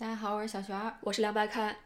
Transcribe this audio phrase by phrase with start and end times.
[0.00, 1.76] 大家好，我是小璇儿，我是凉白开。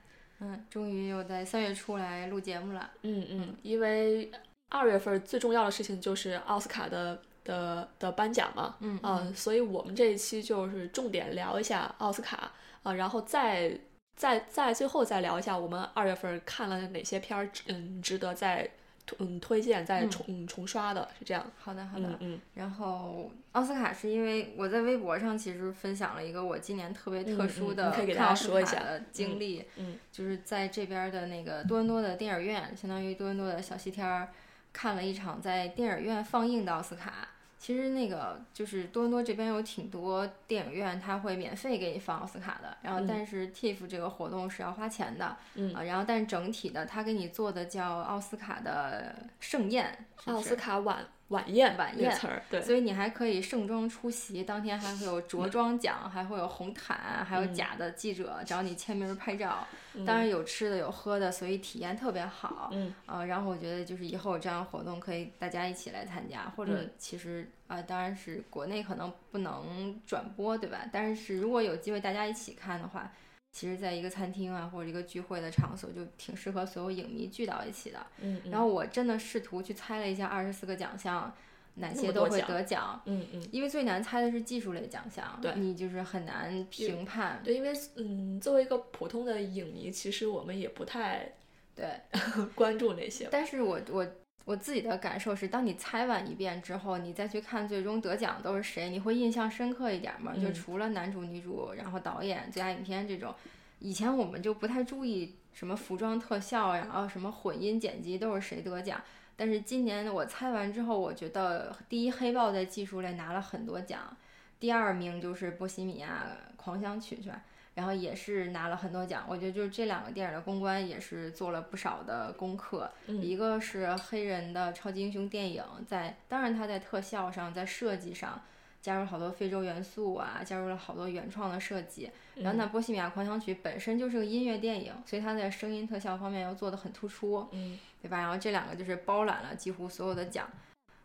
[0.40, 2.90] 嗯，终于又在三月初来录节目了。
[3.00, 4.30] 嗯嗯，因为
[4.68, 8.76] 二月份最重要的事情就是奥斯卡的的的颁奖嘛。
[8.80, 12.52] 嗯嗯，所以我们这一期就是重点聊一下奥斯卡
[12.82, 13.80] 啊，然后再
[14.14, 18.70] 再再最后再聊一下我们二月份看了哪些片儿，嗯，值得再
[19.18, 21.44] 嗯推荐再重重刷的，是这样。
[21.58, 22.08] 好的好的。
[22.08, 22.40] 嗯嗯。
[22.54, 34.28] 然后奥斯卡是因为我在微博上其实分享了一个我今年特别特殊的看奥斯卡的经历，嗯，就是在这边的那个多伦多的电影院，相当于多伦多的小西天儿，
[34.72, 37.28] 看了一场在电影院放映的奥斯卡。
[37.62, 42.76] 其实那个就是多伦多这边有挺多电影院，它会免费给你放奥斯卡的。
[42.82, 59.66] 然后，但是 TIFF 这个活动是要花钱的，嗯啊，然后但整体的，他给你做的叫奥斯卡的盛宴，奥斯卡晚晚宴晚宴词儿，对，所以你还可以盛装出席，当天还会有着装奖，还会有红毯，还有假的记者找你签名拍照。
[60.06, 62.70] 当然有吃的有喝的，所以体验特别好。
[62.72, 70.86] 嗯啊，然后我觉得就是以后有这样活动可以大家一起来参加，或者其实啊，当然是国内可能不能转播，对吧？
[70.92, 73.12] 但是如果有机会大家一起看的话，
[73.52, 78.04] 其实在一个餐厅啊或者一个聚会的场所，就挺适合所有影迷聚到一起的。
[78.20, 81.32] 嗯，然后我真的试图去猜了一下二十四个奖项。
[81.76, 87.40] 哪些都会得奖，嗯嗯，因为最难猜的是技术类奖项，对，你就是很难评判。
[87.42, 91.32] 对，因为嗯，作为一个普通的影迷，其实我们也不太
[91.74, 91.88] 对
[92.54, 93.26] 关注那些。
[93.30, 94.06] 但是我我
[94.44, 100.34] 我自己的感受是，当你猜完一遍之后，你再去看最终得奖都是谁，你会印象深刻一点嘛？
[100.34, 103.32] 就除了男主、女主，然后导演、最佳影片这种，
[103.78, 109.00] 以前我们就不太注意什么服装特效，然后什么混音剪辑都是谁得奖。
[109.36, 114.16] 但是今年我猜完之后，我觉得第一《黑豹》在技术类拿了很多奖，
[114.58, 117.42] 第二名就是《波西米亚狂想曲》是吧？
[117.74, 119.24] 然后也是拿了很多奖。
[119.28, 122.90] 我觉得就是这两个电影的公关也是做了不少的功课。
[123.06, 128.40] 一个是黑人的超级英雄电影，在当然它在特效上，在设计上
[128.80, 132.10] 加入好多非洲元素啊，加入了好多原创的设计。
[132.36, 137.48] 然后那《波西米亚狂想曲》本身就是个音乐电影，所以它在声音特效方面又做得很突出。
[137.52, 137.78] 嗯。
[138.02, 138.18] 对吧？
[138.18, 140.50] 然后这两个就是包揽了几乎所有的奖，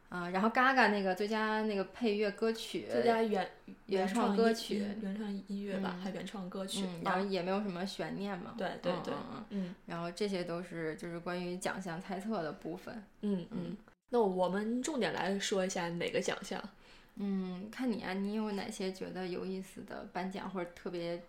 [0.10, 3.50] 啊，然后 Gaga 那个最佳那个配乐歌曲，最佳原
[3.88, 8.56] 原创歌曲，原创音乐吧，还原创歌曲，然后也没有什么悬念嘛。
[8.58, 9.14] 对对对，
[9.50, 13.04] 嗯，然后这些都是就是关于奖项猜测的部分。
[13.22, 13.76] 嗯嗯，
[14.10, 16.62] 那我们重点来说一下哪个奖项？
[17.16, 21.22] 嗯，看你啊，你有哪些觉得有意思的颁奖或者特别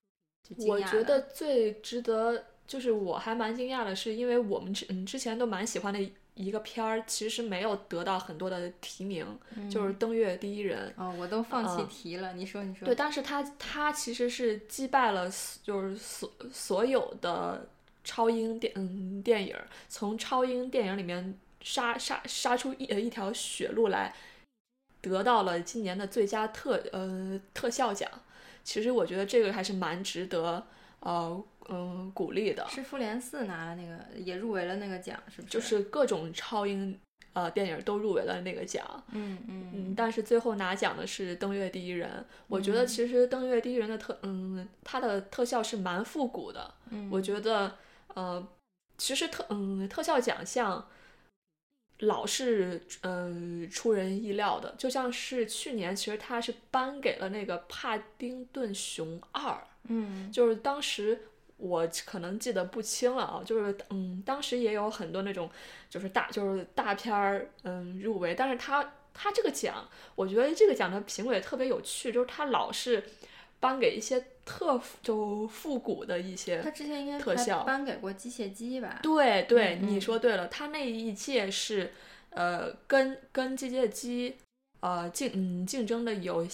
[0.67, 2.45] 我觉得最值得。
[2.69, 5.99] 就是我还蛮惊讶的，是因为我们之嗯之前都蛮喜欢的
[6.39, 9.27] 一个片儿，其实没有得到很多的提名，
[9.69, 10.95] 就是《登月第一人》。
[11.03, 12.87] 哦，我都放弃提了，你说你说。
[12.87, 15.29] 对，但是他他其实是击败了
[15.63, 17.69] 就是所所有的
[18.05, 19.57] 超英电嗯电影，
[19.89, 24.15] 从超英电影里面杀杀杀出一呃一条血路来，
[25.01, 28.09] 得到了今年的最佳特呃特效奖。
[28.63, 30.67] 其实我觉得这个还是蛮值得
[31.01, 31.45] 呃。
[31.71, 35.53] 嗯，鼓励的是《复联四》拿了那个，也入围了那个奖，是不是？
[35.53, 36.99] 就是各种超英
[37.35, 39.05] 呃电影都入围了那个奖。
[39.13, 39.95] 嗯嗯嗯。
[39.95, 42.09] 但是最后拿奖的是《登月第一人》，
[42.47, 46.73] 我觉得其实《登月第一人》的特嗯，它的特效是蛮复古的。
[46.89, 47.11] 嗯。
[47.13, 47.77] 我觉得
[48.15, 48.49] 呃，
[48.97, 50.89] 其实特嗯特效奖项
[51.99, 59.53] 老是嗯出人意料的，就像是去年其实他是颁给了那个《帕丁顿熊二》。
[59.89, 60.33] 嗯。
[60.33, 61.21] 就是当时。
[61.59, 65.51] 我可能记得不清了啊，就是嗯，当时也有很多那种，
[65.91, 73.03] 就是大就是大片儿嗯入围，但是他他这个奖，我觉得这个奖的评委特别有趣，就是他老是
[73.61, 79.01] 颁给一些特就复古的一些，他之前应该特效颁给过机械姬吧？
[79.03, 81.93] 对对，你说对了，他那一届是
[82.31, 84.37] 呃跟跟机械姬。
[84.81, 86.47] 呃，竞嗯竞争的有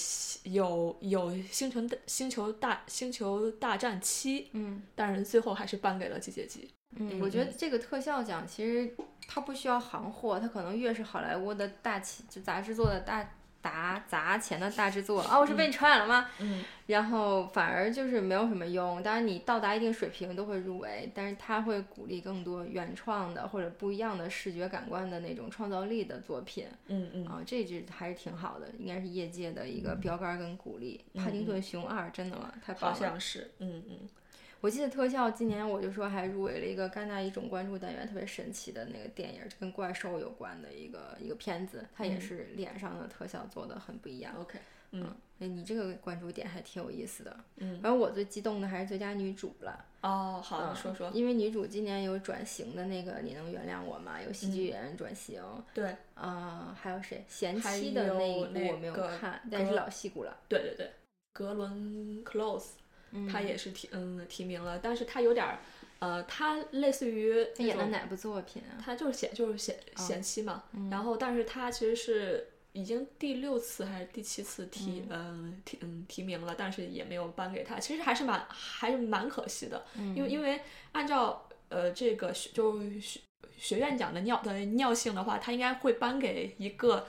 [0.45, 6.71] 有有星球大星球大星球大战七，嗯，但是最后还是颁给了机械姬。
[6.97, 8.94] 嗯，我觉得这个特效奖其实
[9.26, 13.29] 它不需要行货，它可能越是好莱坞的大企就杂志做的大。
[13.64, 15.40] 砸砸钱的大制作啊！
[15.40, 16.28] 我是被你传染了吗？
[16.38, 19.02] 嗯，然后反而就是没有什么用。
[19.02, 26.66] 当然你到达一定水平都会入围，但是他会鼓励更多原创的或者不一样的视觉感官的那种创造力的作品。
[26.88, 31.02] 嗯嗯啊，这句还是挺好的，应该是业界的一个标杆跟鼓励。
[31.14, 32.52] 帕丁顿熊二真的吗？
[32.62, 32.94] 太棒了！
[32.94, 33.99] 好像是，嗯嗯。
[34.64, 44.34] 我记得特效今年我就说还入围了一个戛纳一种关注单元特别神奇的那个电影，跟怪兽有关的一个一个片子，它也是脸上的特效做的很不一样。
[44.40, 44.58] OK，
[44.93, 47.37] 嗯，哎，你这个关注点还挺有意思的。
[47.56, 49.84] 嗯，反正我最激动的还是最佳女主了。
[50.00, 51.11] 哦，好，嗯你说说。
[51.12, 54.19] 因为女主今年有转型的那个，你能原谅我吗？
[54.22, 55.43] 有喜剧演员转型，
[55.75, 57.22] 对，啊、还有谁？
[57.28, 60.34] 贤妻的那一部我没有个看，但是老戏骨了。
[60.49, 60.90] 对对对，
[61.34, 62.84] 格伦 Close，嗯
[63.31, 65.58] 他也是提嗯提名了，但是他有点儿，
[66.00, 68.81] 呃，他类似于他演的哪部作品啊？
[68.84, 70.90] 他就是贤就是贤哦贤妻嘛，嗯。
[70.90, 75.62] 然后但是他其实是已经第六次还是第七次提嗯。
[75.64, 80.14] 提嗯提名了，但是也没有颁给他，其实还是蛮还是蛮可惜的，嗯。
[80.16, 80.61] 因为因为
[80.93, 83.20] 按照呃这个学就学
[83.56, 87.06] 学院奖的尿的尿性的话，他应该会颁给一个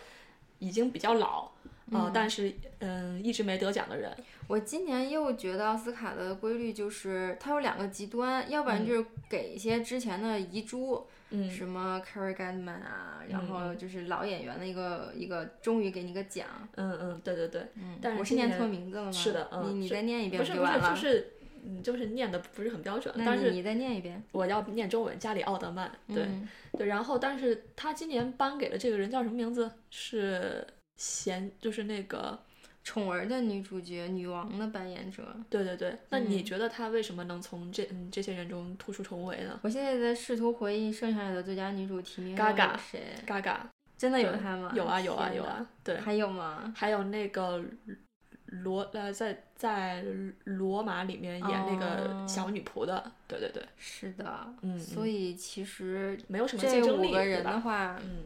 [0.60, 1.52] 已经比较老。
[1.92, 4.12] 呃，但是嗯，一直没得奖的人，
[4.48, 16.46] 我今年又觉得奥斯卡的规律就是它有两个极端，要不然就是给一些之前的遗珠，嗯什么 Carrie Goodman 啊，然嗯后就是老演员的一个一个终于给你个奖。
[16.76, 19.12] 嗯嗯，对对对，嗯但是我是念错名字了吗？
[19.12, 21.32] 是的嗯你你再念一遍不是不是，就是
[21.68, 24.22] 嗯，就是念的不是很标准，但是你你再念一遍。
[24.32, 29.72] 我要念中文，加里奥德曼，对、嗯对，然后但是他今年颁给了这个人叫什么名字？
[29.90, 30.66] 是
[30.98, 32.40] 贤，就是那个，
[32.86, 35.36] 宠儿的女主角，女王的扮演者。
[35.50, 43.58] 对对对，那你嗯觉得她为什么能从这嗯这些人中突出重围呢我现在在试图回忆剩下来的最佳女主提名有 Gaga 谁？？Gaga
[43.98, 44.72] 真的有对她吗？
[44.76, 45.32] 有啊有啊！
[45.34, 46.72] 有啊，对，还有吗？
[46.78, 47.64] 还有那个
[48.46, 50.06] 罗呃在在
[50.44, 57.44] 罗马里面演那个哦小女仆的，对对对，是的，嗯所以其实没有什么这竞争力，五个人？
[57.44, 58.26] 的话，嗯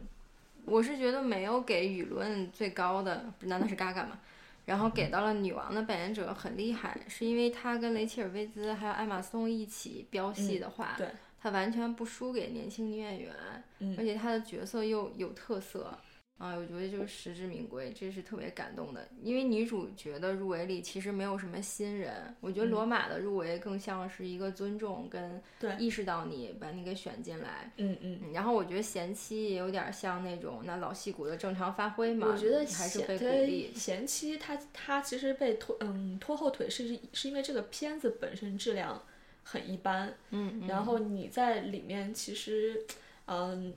[0.66, 4.18] 我是觉得没有给舆论最高的，难道是 Gaga 吗？
[4.64, 11.08] 然后给到了女王的扮演者很厉害，是因为她跟雷切尔·威兹还有艾玛松一起飙戏的话，嗯对
[11.40, 13.34] 她完全不输给年轻女演员，
[13.80, 15.98] 嗯而且她的角色又有特色。
[16.40, 19.06] 啊，我觉得就是实至名归，这是特别感动的。
[19.22, 25.38] 因为女主角的入围里其实没有什么新人，我觉得嗯罗马的入围更像是一个尊重跟
[25.78, 27.70] 意识到你把你给选进来。
[27.76, 28.18] 嗯嗯。
[28.24, 33.70] 嗯，然后我觉得贤妻也有点像那种那老戏骨的正常发挥嘛，我觉得还是被鼓励。
[33.74, 39.02] 贤妻她她其实被拖嗯拖后腿是是因为这个片子本身质量
[39.42, 42.94] 很一般，嗯，然后你在里面其实嗯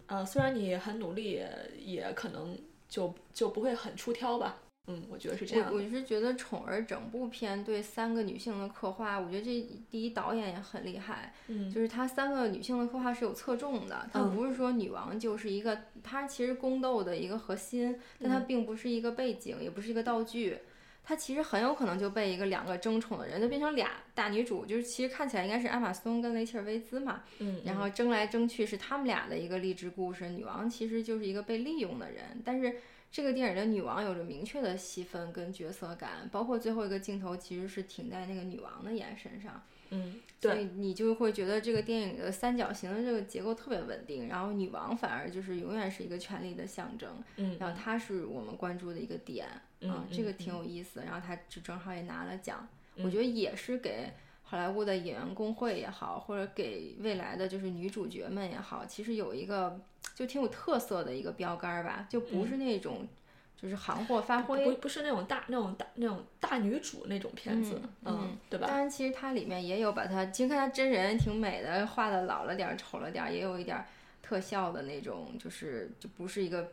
[0.07, 1.41] 呃虽然你很努力，
[1.77, 2.57] 也可能
[2.89, 4.57] 就就不会很出挑吧。
[4.87, 5.69] 嗯，我觉得是这样。
[5.71, 20.57] 我我是觉得《宠儿》整部片对三个女性的刻画，我觉得这第一导演也很厉害，嗯就是他三个女性的刻画是有侧重的，他嗯不是说女王就是一个，她其实宫斗的一个核心，但她嗯并不是一个背景，也不是一个道具。
[21.03, 30.29] 她其实很有可能就被一个两个争宠的人就变成俩大女主，就是其实看起来应该是艾玛松跟雷切尔·薇兹嘛，嗯，然后争来争去是他们俩的一个励志故事。
[30.29, 32.77] 女王其实就是一个被利用的人，但是
[33.11, 39.61] 这个电影的女王有着明确的戏份跟角色感，包括最后一个镜头其实是停在那个女王的眼神上。
[39.95, 51.01] 嗯所以你就会觉得这个电影的三角形的这个结构特别稳定，然后女王反而就是永远是一个权力的象征，嗯然后她是我们关注的一个点啊嗯，这个嗯挺有意思。
[51.05, 54.11] 然后她就正好也拿了奖，嗯我觉得也是给
[54.43, 59.79] 好莱坞的演员工会也好，或者给未来的就是女主角们也好，其实有一个
[60.15, 63.07] 就挺有特色的一个标杆儿吧，就不是那种
[63.55, 68.67] 就是行货发挥，不不是那种大那种大那种大女主那种片子，嗯嗯对吧？
[68.67, 73.85] 当然，其实它里面也有把它，其实看它真人挺美的，画的老了点儿、丑了点儿，也有一点儿
[74.21, 76.71] 特效的那种，就是就不是一个，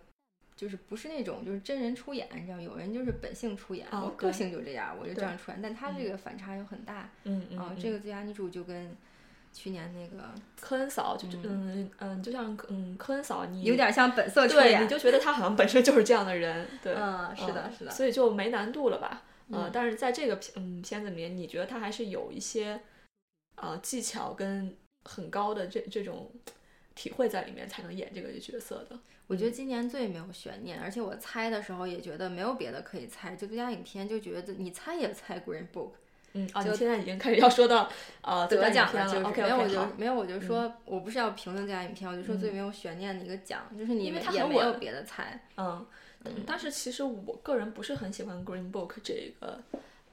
[0.61, 7.73] 就是不是那种就是真人出演，你知道，有人就是本性出演，哦我个性就这样，我就这样出演，但他这个反差又很大嗯嗯啊。
[7.75, 8.95] 嗯这个最佳女主就跟
[9.55, 10.23] 去年那个
[10.61, 19.23] 科恩嫂就就嗯嗯，就像嗯科恩嫂你有点像本色出对，演你，就觉得她好像本身就是这样的人，对，嗯，是的，嗯是的，所以就没难度了吧？
[19.51, 22.79] 呃，嗯但是在这个片嗯片子里面，你觉得他还是有一些
[23.57, 26.31] 呃技巧跟很高的这这种
[27.01, 28.99] 体会在里面，才能演这个角色的。
[29.27, 35.93] 我觉得今年最没有悬念，而且我猜的时候也觉得没有别的可以猜，就最佳影片就觉得你猜也猜 Green Book。
[36.35, 37.91] 嗯啊，就你现在已经开始要说到
[38.21, 45.41] 呃得影片了就是 OK 没有我就，没有我就说我不是要评论最佳影片，我就说最没有悬念的一个奖，就是你们也没有别的猜。
[45.57, 45.87] 嗯，
[46.47, 49.59] 但是其实我个人不是很喜欢 Green Book 这个。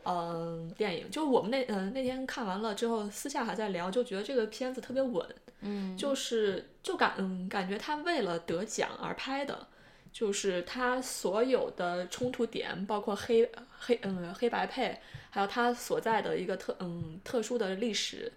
[0.10, 5.28] 嗯，电影就我们那嗯、那天看完了之后，私下还在聊，就觉得这个片子特别稳，
[5.62, 9.68] 嗯，就是就感嗯感觉他为了得奖而拍的，
[10.12, 13.50] 就是他所有的冲突点，包括黑
[13.80, 15.00] 黑嗯黑白配，
[15.30, 18.32] 还有他所在的一个特嗯特殊的历史，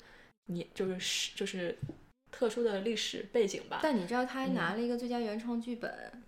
[0.47, 1.77] 你就是就是
[2.31, 3.81] 特殊的历史背景吧。
[3.83, 6.23] 但你知道他还拿了一个最佳原创剧本，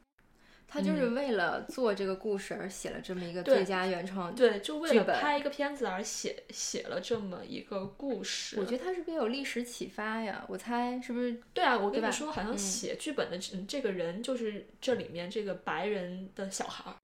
[0.72, 4.34] 他就是为了做这个故事而写了这么一个最佳原创。
[4.34, 8.58] 对，就为了拍一个片子而写写了这么一个故事。
[8.58, 10.42] 我觉得他是不是有历史启发呀？
[10.48, 11.38] 我猜是不是？
[11.52, 16.96] 对啊，我跟你说，好像嗯写剧本的这这个人就是这里面这个白人的小孩儿。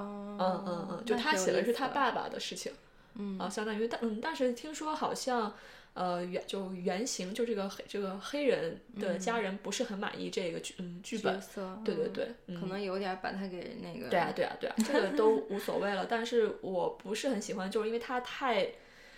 [0.00, 2.72] 哦，嗯嗯嗯，就他写的是他爸爸的事情。
[3.18, 5.52] 嗯啊，相当于但嗯，但是听说好像
[5.96, 11.40] 呃原就原型就这个黑这个黑人的家人不是很满意这个剧嗯剧本
[11.82, 14.10] 对对对，嗯可能有点把他给那个。
[14.10, 16.04] 对啊，对啊，对啊，这个都无所谓了。
[16.04, 18.68] 但是我不是很喜欢，就是因为他太，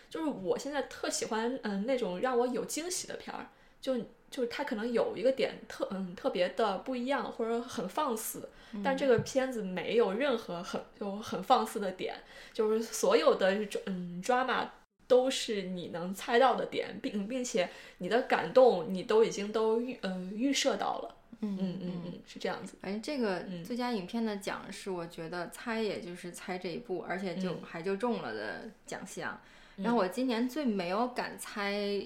[0.08, 3.48] 就是我现在特喜欢嗯那种让我有惊喜的片儿，
[3.80, 3.98] 就
[4.30, 8.48] 就是它可能有一个点特嗯特别的不一样，或者很放肆，
[8.84, 12.14] 但这个片子没有任何很就很放肆的点，
[12.52, 14.68] 就是所有的嗯 drama
[15.08, 22.76] 都是你能猜到的点，并并且你的感动你都已经都预呃预设到了，嗯嗯嗯嗯，是这样子。
[22.80, 29.40] 反正这个嗯最佳影片的奖是我觉得猜也就是猜这一部，而且就嗯还就中了的奖项。
[29.76, 32.02] 然后我今年最没有敢猜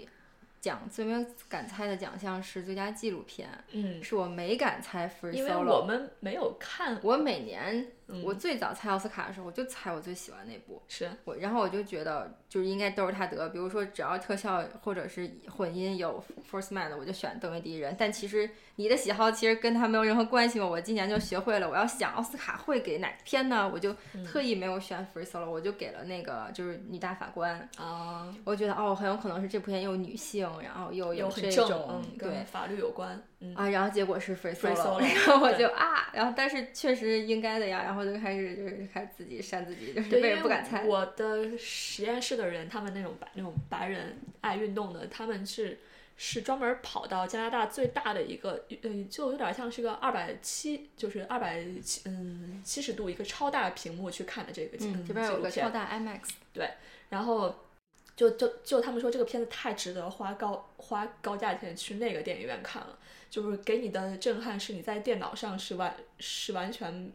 [0.61, 5.80] 奖，最没有敢猜的奖项是最佳纪录片，嗯，是我没敢猜 Free 因为 Solo。
[5.80, 17.92] 我们没有看，我每年嗯我最早猜奥斯卡的时候，我就猜我最喜欢那部，是我然后我就觉得就是应该都是他得，比如说只要特效或者是混音有 First Man 的，我就选《邓为第一人》。
[17.99, 20.66] 但其实你的喜好其实跟他没有任何关系嘛。
[20.66, 23.71] 我今年就学会了，我要想奥斯卡会给哪片呢？
[23.73, 27.68] 我就嗯特意没有选 Free Solo，我就给了那个就是女大法官。
[27.76, 40.84] 啊，我觉得哦，很有可能是这部片又女性，然后又有这种跟法律有关，嗯，啊，然后结果是 free Free solo，solo，然后我就啊，然后但是确实应该的呀，然后就开始就是开始自己扇自己，就是对，为因为了不敢猜。
[40.84, 45.80] 我的实验室的人，他们那种白那种白人爱运动的，他们是
[46.16, 56.20] 是专门跑到加拿大最大的一个，呃，就有点像是个二百七，就是二百七嗯七十度一个超大屏幕去看的这个纪嗯，这边有个超大 IMAX，
[56.52, 56.70] 对
[57.08, 57.66] 然后
[58.14, 62.99] 就就就他们说这个片子太值得花高花高价钱去那个电影院看了，
[63.32, 67.10] 就是给你的震撼是你在电脑上是完是完全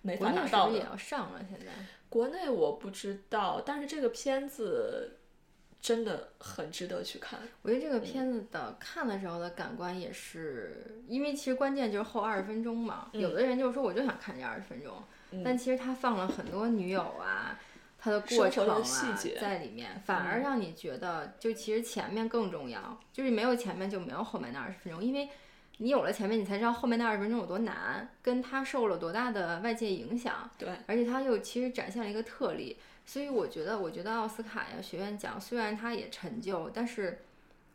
[0.00, 0.84] 没国法拿到的内是不是也。
[0.90, 1.44] 要上了？
[1.46, 1.66] 现在
[2.08, 5.18] 国内我不知道，但是这个片子
[5.78, 7.38] 真的很值得去看。
[7.60, 13.10] 我觉得这个片子的看的时候的感官也是，因为其实关键就是后二十分钟嘛。
[13.12, 17.60] 有的人就说我就想看这二十分钟，嗯但其实他放了很多女友啊，
[18.06, 25.28] 他的过程啊细节在里面，反而嗯让你觉得就其实前面更重要，就是没有前面就没有后面那二十分钟，因为。
[25.78, 30.48] 你有了前面，你才知道后面那二十分钟有多难，跟他受了多大的外界影响。
[30.56, 37.18] 对，而且他又其实展现了一个特例，所以我觉得，我觉得奥斯卡呀学院奖虽然它也陈旧，但是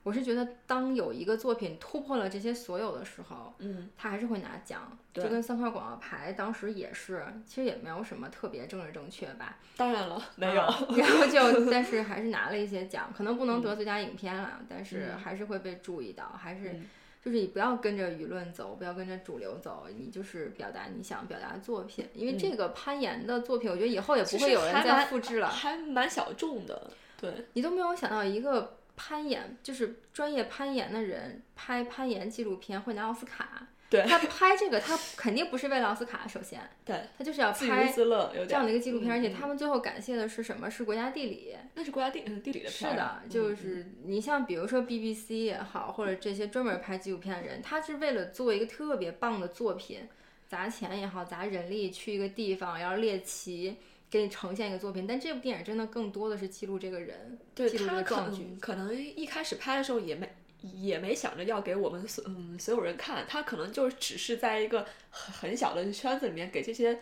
[0.04, 4.98] 我是觉得当有一个作品突破了这些所有的时候，嗯，他还是会拿奖。
[5.14, 10.62] 就跟三块广告牌当时也是，其实也没有什么特别政治正确吧，当然了，没有。
[10.62, 16.72] 啊然后就 但是还是拿了一些奖，可能不能得最佳影片了，但是嗯还是会被注意到，还是。
[16.74, 16.86] 嗯
[17.24, 22.04] 就是你不要跟着舆论走，不要跟着主流走，你就是表达你想表达的作品。
[22.16, 25.48] 因为这个攀岩的作品，我觉得以后也不会有人再复制了。
[25.48, 26.90] 还蛮小众的。
[27.20, 33.68] 对，你都没有想到一个攀岩，就是专业攀岩的人拍攀岩纪录片会拿奥斯卡。
[33.90, 40.70] 对他拍这个，他肯定不是为了奥斯卡，首先，对，他就是要拍自乐这样的一个纪录片，而且嗯他们最后感谢的是什么？
[40.70, 41.54] 是国家地理。
[41.74, 50.08] 那是国家地嗯地理的是片儿啊的，就嗯是你像比如说 BBC 也好，或者这些专门拍纪录片的人，他是为了做一个特别棒的作品，
[50.48, 53.76] 砸钱也好，砸人力去一个地方，要猎奇，
[54.12, 55.08] 给你呈现一个作品。
[55.08, 58.44] 但这部电影真的更多的是记录这个人，对记录这他可个壮举。
[58.44, 60.30] 能可能一开始拍的时候也没
[60.62, 67.00] 也没想着要给我们所嗯所有人看，他可能就是只是在一个很很小的圈子里面给这些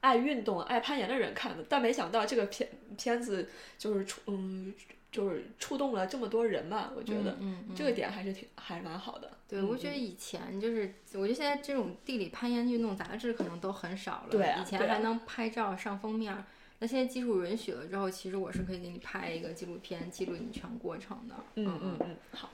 [0.00, 4.72] 爱运动、爱攀岩的人看的，但没想到这个片片子就是出嗯
[5.14, 9.30] 就是触动了这么多人吧，我觉得、嗯嗯这个点还是挺还是蛮好的。
[9.48, 14.28] 对，嗯我觉得以前就是，我觉得现在这种地理攀岩运动杂志可能都很少了。
[14.28, 16.42] 对啊以前还能拍照上封面儿，
[16.80, 21.34] 那现在技术允许了之后，其实我是可以给你拍一个纪录片，记录你全过程的。
[21.54, 22.50] 嗯嗯嗯，好，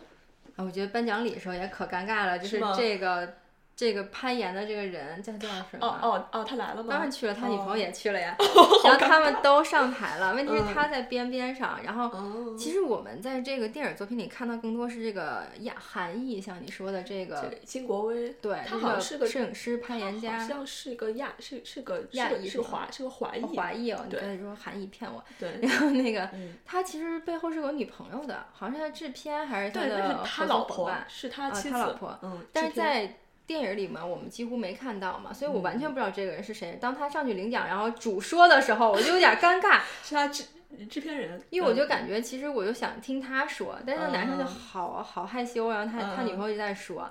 [0.56, 3.36] 啊，我觉得颁奖礼的时候也可尴尬了，就是这个
[3.80, 5.86] 这个攀岩的这个人叫叫什么？
[5.86, 6.90] 哦哦哦，他来了吗？
[6.90, 8.36] 当然去了，他女朋友哦也去了呀。
[8.84, 11.80] 然后他们都上台了，问题是嗯他在边边上。
[11.82, 20.46] 然后哦，其实我们在这个电影作品里看到更多是这个亚韩裔，像你说的这个，金国威，对，他好像是个摄影师、攀岩好家。
[20.46, 33.16] 像是个亚，是是个亚裔是个华是个华裔，华裔哦，你对刚才说韩裔骗我，对，然后那个嗯，他其实背后是有女朋友的，好像是他制片还是他的他老婆是他啊妻子，他老婆嗯，但是在
[33.50, 36.78] 电影里嘛，我们几乎没看到嘛，所以我完全不知道这个人是谁。
[36.80, 40.44] 当他上去领奖，然后主说的时候，我就有点尴尬， 是他制
[40.88, 47.10] 制片人，因为我就感觉其实我就想听他说，但是那男生就嗯好好害羞，然后他他嗯女朋友一直在说。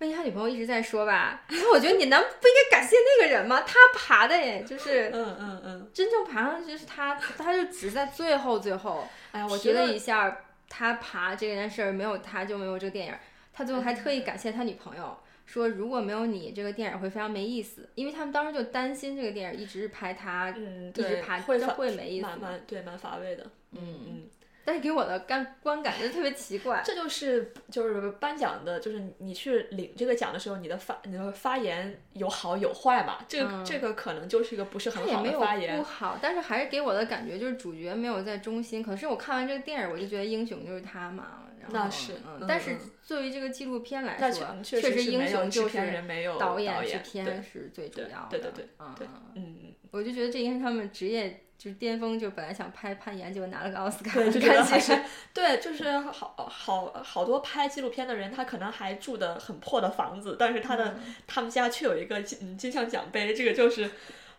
[0.00, 3.62] 问题他女朋友一直在说吧， 然后我觉得你难不应该感谢那个人吗？
[3.64, 13.14] 他爬的耶，就是嗯嗯嗯，真正爬上去是他，他就只是在最后最后哎呀，我提了觉得一下他爬这件事儿，没有他就没有这个电影。
[13.52, 15.18] 他最后还特意感谢他女朋友，
[15.50, 17.88] 说如果没有你，这个电影会非常没意思。
[17.96, 22.38] 因为他们当时就担心这个电影一直拍他，嗯一直对会会没意思蛮。
[22.38, 24.22] 蛮对蛮乏味的，嗯嗯。
[24.62, 26.82] 但是给我的感观感就特别奇怪。
[26.84, 33.18] 这就是就是颁奖的，就是你去领这个奖的时候，你的发你的发言有好有坏嘛？
[33.26, 35.82] 这个、嗯这个可能就是一个不是很好他也没有的发言不。
[35.82, 38.82] 好，但是还是给我的感觉就是主角没有在中心。
[38.82, 41.46] 可是我看完这个电影，我就觉得英雄就是他嘛。
[41.68, 42.14] 那是
[42.48, 46.06] 但是嗯作为这个纪录片来说，确确实英雄就是人
[46.38, 48.26] 导演、演制片对是最主要的。
[48.30, 48.94] 对对对嗯
[49.34, 55.04] 嗯我就觉得这应该是他们职业就是巅峰，就本来想拍攀岩，结果拿了个奥斯卡，对，就觉得感还是觉。
[55.34, 63.90] 对，就是好好好多拍纪录片的人，他可能还住的很破的房子，但是他的、嗯他们家却有一个金金像奖杯，这个就是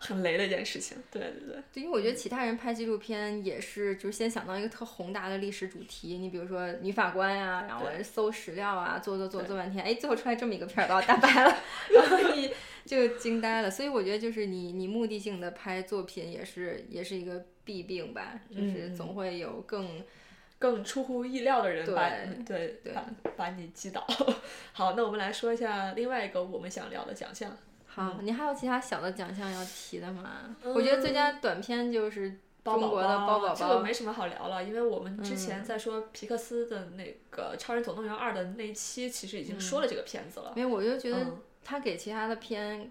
[0.01, 0.97] 很雷的一件事情。
[1.11, 11.55] 对对对，对，因为我觉得其他人拍纪录片也是，就是先想到一个特宏大的历史主题，你比如说女法官呀、然后对搜史料啊，做做做做半天，哎，最后出来这么一个片儿把我打败了，
[11.93, 12.51] 然后你
[12.83, 13.69] 就惊呆了。
[13.69, 20.03] 所以我觉得就是你你目的性的拍作品也是也是一个弊病吧，就是嗯总会有更
[20.57, 23.05] 更出乎意料的人把对对对把
[23.37, 24.05] 把你击倒。
[24.73, 27.55] 好，那我们来说一下另外一个我们想聊的奖项。
[27.93, 28.19] 好。
[28.21, 30.55] 你还有其他小的奖项要提的吗？
[30.63, 40.53] 我觉得最佳短片就是包宝中国的包宝这个，没什么好聊了，因为我们之前嗯在说皮克斯的那个《超人总动员二》的那一期，其实已经说了这个片子了。
[40.55, 42.89] 因为我就觉得嗯他给其他的片，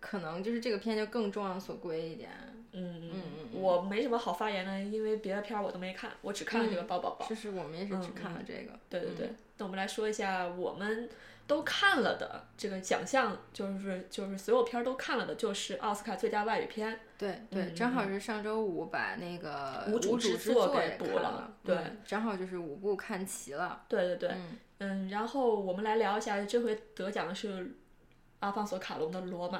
[0.00, 2.30] 可能就是这个片就更众望所归一点。
[2.72, 3.22] 嗯嗯
[3.54, 7.26] 嗯我没什么好发言的，因为别的片儿我都没看，我只看了这个包宝宝。
[7.26, 8.72] 就是，我们也是只嗯看了这个。
[8.90, 11.08] 对对对，那我们来说一下我们
[11.48, 17.00] 都看了的这个奖项，就是就是所有片儿都看了的，就是奥斯卡最佳外语片。
[17.16, 23.82] 对对，嗯正好是上周五把那个无主主之作给补了对嗯正好就是五部看齐了。
[23.88, 27.74] 对对对，嗯嗯，然后我们来聊一下这回得奖的是
[28.40, 29.58] 阿方索卡隆的《罗马》。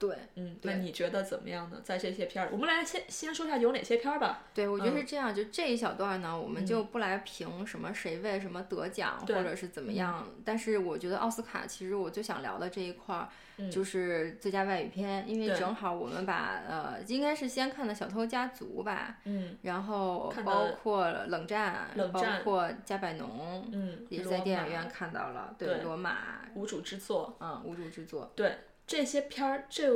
[0.00, 1.80] 对嗯，对那你觉得怎么样呢？
[1.84, 4.44] 在这些片儿，我们来先先说一下有哪些片儿吧。
[4.54, 5.34] 对，我觉得嗯是这样。
[5.34, 10.26] 就这一小段呢，我们就不来评什么谁为什么得奖，或者是怎么样。
[10.42, 28.56] 但是我觉得奥斯卡其实我最想聊的这一块儿，嗯就是最佳外语片，因为正好我们把呃，应该是先看的《小偷家族》吧，嗯然后包括冷战，包冷战括加百农，嗯，也是在电影院看到了，对罗马，无主之作，嗯，无主之作，对
[28.90, 29.88] 这些片儿，这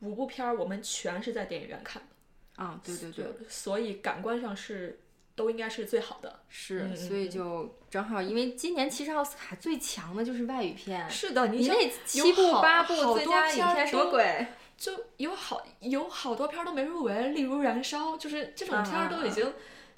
[0.00, 5.00] 五部片儿我们全是在电影院看的，啊，对对对，所以感官上是
[5.34, 6.40] 都应该是最好的。
[6.50, 14.46] 是，嗯所以就正好，因为今年其实奥斯卡最强的就是外语片，是的，想你那七部八部好最佳影片什么鬼？
[14.76, 19.54] 就有好有好多片儿都没入围，例如《燃烧》，就是这种片儿都已经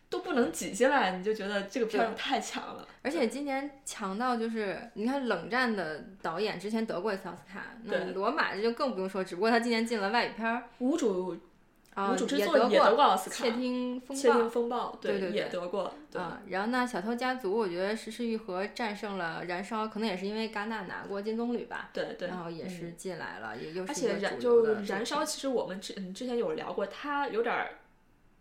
[0.09, 2.87] 都不能挤进来，你就觉得这个片儿太强了。
[3.03, 11.37] 而且今年强到就是，你看《冷战》的导演之前得过一次奥斯卡，那对罗马这就更不用说，只不过他今年进了外语片儿，无主
[11.95, 27.71] 啊，无主之也得作也得过奥斯卡窃听风窃暴听风暴，对对也得过，对，啊，然后那小偷家族，我觉得石世玉和战胜了燃烧，可能也是因为戛纳拿过金棕榈吧，对对，然后也是进来了，也又而是一个且燃就燃烧，其实我们之嗯之前有聊过，它有点儿，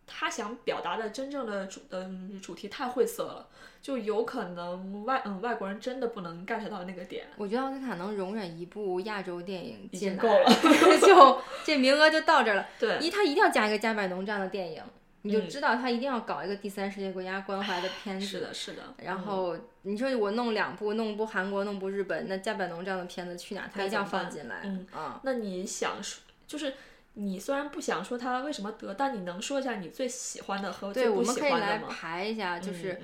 [0.07, 3.47] 他想表达的真正的主嗯主题太晦涩了，
[3.81, 7.25] 就有可能外嗯外国人真的不能 get 到那个点。
[7.37, 10.45] 我觉得奥斯卡能容忍一部亚洲电影已经够了
[11.01, 12.67] 就这名额就到这儿了。
[12.79, 14.83] 对，一，他一定要加一个加百农这样的电影，
[15.23, 18.25] 你就嗯知道他一定要搞一个第三世界国家关怀的片子。
[18.25, 18.81] 是的，是的。
[18.97, 23.69] 然嗯后你说我弄两部，弄部韩国，弄部日本，那加百农这样的片子去哪？
[23.73, 24.61] 他一定要放进来。
[24.63, 26.73] 嗯啊，那你想说，就是
[27.15, 31.77] 你虽然不想说他为什么得，但你能说一下你最喜欢的和最对，我们可以来？
[31.89, 32.99] 排一下，就是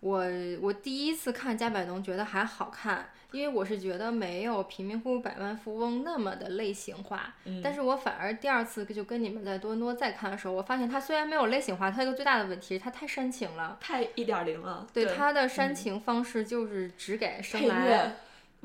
[0.00, 0.24] 我
[0.60, 13.78] 我第一次看加百农觉得还好看，因为我是觉得没有贫民窟百万富翁那么的类型化，嗯但是我反而第二次就跟你们在多伦多再看的时候，我发现它虽然没有类型化，它一个最大的问题是它太煽情了。
[13.80, 14.86] 太一点零了。
[14.92, 18.12] 对对它的煽情方式就是只给生配来乐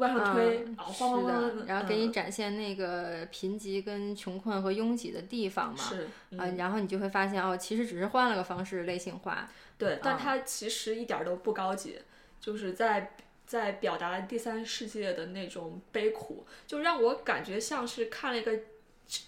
[0.09, 2.11] 往上推，是的，然后给你嗯。
[2.11, 11.99] 展现那个贫瘠跟穷困和拥挤的地方嘛，是啊、然后你就会发现哦，其实只是换了个方式类型化，对，但啊它其实一点儿都不高级，
[12.39, 18.59] 就是在在表达第三世界的那种悲苦，就让我感觉像是看了一个，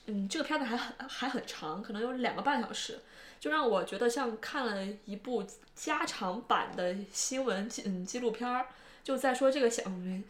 [0.08, 3.00] 嗯，这个片子还很还很长，可能有两个半小时，
[3.40, 8.68] 就让我觉得像看了一部加长版的新闻纪嗯纪录片儿，
[9.04, 10.24] 就在说这个小，嗯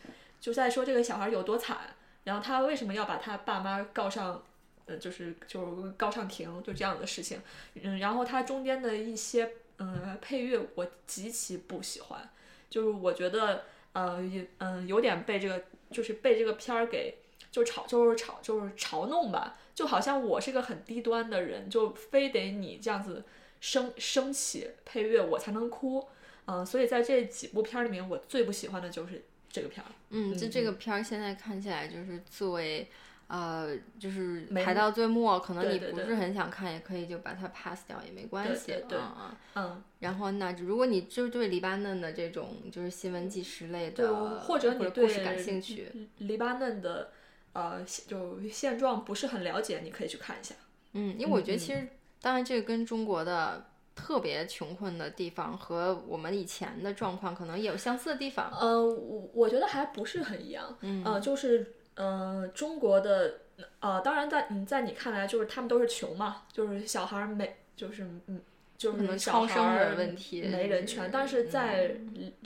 [0.44, 4.44] 就在说这个小孩有多惨，然后他为什么要把他爸妈告上。
[4.86, 7.40] 呃，就是就是告上庭，就这样的事情，
[7.82, 12.30] 嗯，然后它中间的一些嗯配乐我极其不喜欢，
[12.70, 23.24] 就是我觉得呃也嗯有点被这个就是被这个片儿给就嘲就是嘲就是嘲弄吧，就好像我是个很低端的人，就非得你这样子
[23.62, 26.10] 升升起配乐我才能哭，
[26.44, 29.88] 嗯，所以在这几部片儿里面，我最不喜欢的就是这个片儿。
[30.10, 32.90] 嗯，就这个片儿现在看起来就是作为。
[33.26, 39.36] 呃，就是排到最末，可能你不是很想看，也可以就把它 pass 掉，也没关系啊。
[39.56, 39.82] 嗯。
[40.00, 47.12] 然后那如果你就对黎巴嫩的这种就是新闻纪实类的，或者你故事感兴趣，黎巴嫩的
[47.54, 50.54] 呃就现状不是很了解，你可以去看一下。
[50.92, 51.88] 嗯，因为我觉得其实
[52.22, 58.52] 当然这个跟中国的特别穷困的地方和我们以前的状况可能也有相似的地方。
[58.60, 60.78] 呃，我我觉得还不是很一样。
[60.82, 61.04] 嗯。
[61.04, 61.74] 呃，就是。
[61.96, 63.42] 呃，中国的
[63.80, 68.42] 呃，当然在嗯，在你看来就是他们都是穷嘛，就是小孩没，就是嗯，
[68.80, 71.12] 就是小孩没人权。
[71.14, 71.96] 但是在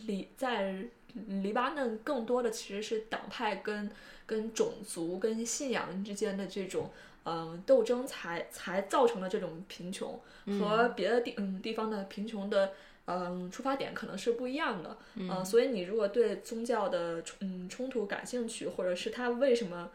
[0.06, 0.84] 黎在
[1.14, 3.90] 黎巴嫩，更多的其实是党派跟
[4.26, 6.92] 跟种族跟信仰之间的这种
[7.28, 10.20] 嗯斗争，才才造成了这种贫穷，
[10.58, 12.72] 和别的地嗯地方的贫穷的。
[13.10, 19.90] 嗯，出发点可能是不一样的，嗯，所以你如果对宗教的嗯冲突感兴趣，或者是它为什么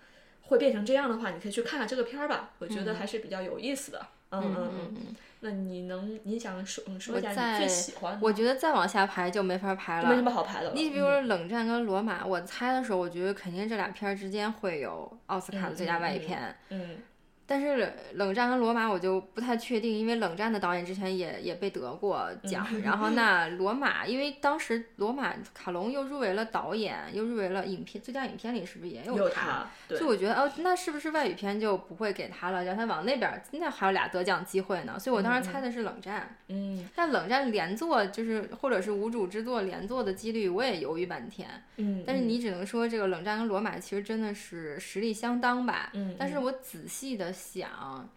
[0.44, 4.06] 会变成这样的话，你可以去看看这个片儿吧，我觉得还是比较有意思的。
[4.30, 8.18] 嗯嗯嗯，那你能你想说说一下你最喜欢？
[8.22, 10.74] 我觉得再往下排就没法排了，没什么好排的了。
[10.74, 16.56] 你比如说《冷战》跟《罗马》，我猜的时候，我觉得肯定这俩片儿之间会有奥斯卡的最佳外语片。
[16.70, 16.96] 嗯。
[17.46, 22.66] 但是冷战跟罗马我就不太确定，因为冷战的导演之前也也被得过奖。
[22.82, 29.66] 然后那罗马，因为当时罗马卡隆又入围了导演，又入围了影片最佳影片里是不是也有他？
[29.88, 33.42] 所以我觉得哦，那是不是外语片就不会给他了，让他往那边？
[33.50, 34.98] 那还有俩得奖机会呢。
[34.98, 36.36] 所以我当时猜的是冷战。
[36.48, 36.88] 嗯。
[36.94, 41.48] 但冷战连坐就是或者是无主之作连坐的几率，我也犹豫半天。
[41.76, 42.04] 嗯。
[42.06, 45.90] 但是你只能说这个冷战跟罗马其实真的是实力相当吧。
[45.94, 46.14] 嗯。
[46.16, 47.31] 但是我仔细的。
[47.32, 48.08] 想，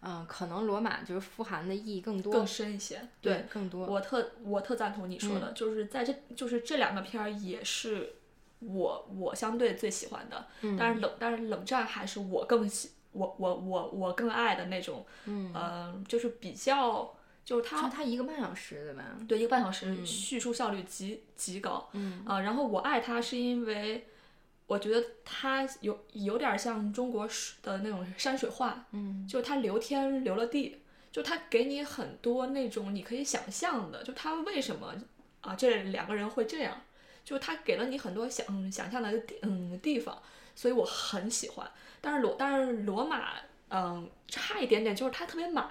[0.00, 3.86] 嗯，可能罗马就是富含的意义更多、更深一些，对，更多。
[3.86, 8.14] 我特我特赞同你说的，就是在这就是这两个片儿也是
[8.60, 10.46] 我我相对最喜欢的，
[10.78, 19.04] 但是冷但是冷战还是我更喜我我我我更爱的那种，嗯，就是比较就是它它一个半小时对吧？
[19.28, 24.08] 对，一个半小时，叙述效率极极高，嗯啊，然后我爱它是因为。
[24.66, 27.28] 我觉得它有有点像中国
[27.62, 34.94] 的那种山水画，嗯，就它留天留了地，就它给你很多那种你可以想象的，就它为什么
[35.40, 36.80] 啊这两个人会这样，
[37.24, 40.22] 就它给了你很多想想象的嗯地方，
[40.54, 41.70] 所以我很喜欢。
[42.00, 43.34] 但是罗但是罗马
[43.68, 45.68] 嗯差一点点，就是它特别满，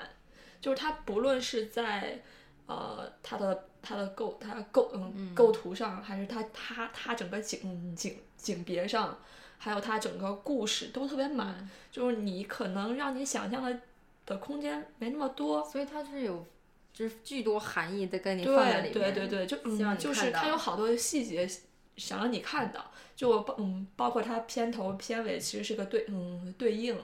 [0.60, 2.22] 就是它不论是在
[2.68, 3.68] 呃它的。
[3.82, 9.18] 它的构，它构，嗯，构图上，还是它，它，它整个景景景别上，
[9.58, 13.80] 还有它整个故事都特别满，就是你可能让你想象的
[14.26, 16.46] 的空间没那么多，所以它是有，
[16.94, 21.50] 就是巨多含义的跟你放在里面，对对对对，就嗯，就是它有好多细节
[21.98, 26.96] 想让你看到，就嗯，包括它片头片尾其实是个对，嗯，对应，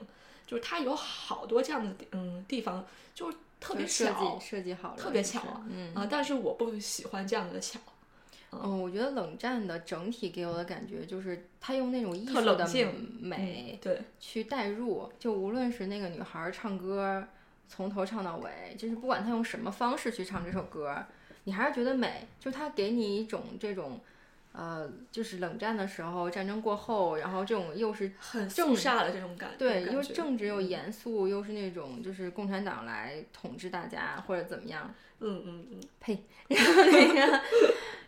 [0.46, 3.32] 就是它有好多这样的嗯地方，就。
[3.60, 7.78] 特别巧，设计好了，特别巧，嗯啊，但是我不喜欢这样的巧。
[8.50, 12.66] 嗯，我觉得冷战的整体给我的感觉就是他用那种艺术的
[13.20, 17.26] 美，对，去代入，就无论是那个女孩唱歌，
[17.68, 21.04] 从头唱到尾，就是不管她用什么方式去唱这首歌，
[21.44, 24.00] 你还是觉得美，就他给你一种这种。
[24.60, 37.40] 呃，就是冷战的时候，战争过后，然后这种又是很肃杀的这种感，对，又政治又严肃，又是那种就是共产党来统治大家或者怎么样，嗯嗯嗯，呸， 然后那个，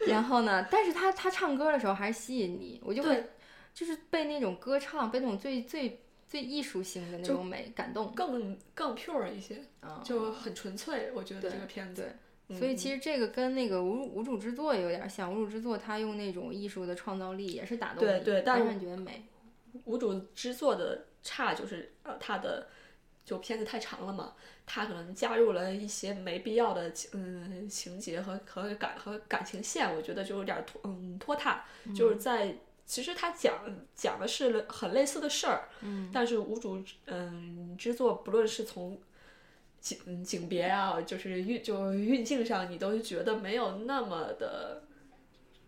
[0.09, 3.31] 然后呢，但是他他唱歌的时候还是吸引你，我就会
[3.73, 9.63] 就是被那种歌唱，被那种最最最艺术性的那种美感动，更更 pure 一些，
[10.03, 12.17] 就很纯粹，我觉得这个片子。
[12.59, 19.25] 所以其实这个跟那个无无主之作有点像，无主之作他用那种艺术的创造力也是打动你，对，但是觉得美。
[19.85, 22.67] 无主之作的差就是呃，它的
[23.25, 24.35] 就片子太长了嘛，
[24.67, 33.63] 他可能加入了一些没必要的情嗯情节和和感和感情线，我觉得就有点儿拖嗯拖沓，就是在其实他讲
[33.95, 39.01] 讲的是很类似的事儿，嗯但是无主嗯之作，不论是从
[39.81, 44.83] 景嗯景别啊，就是运就运镜上，你都觉得没有那么的。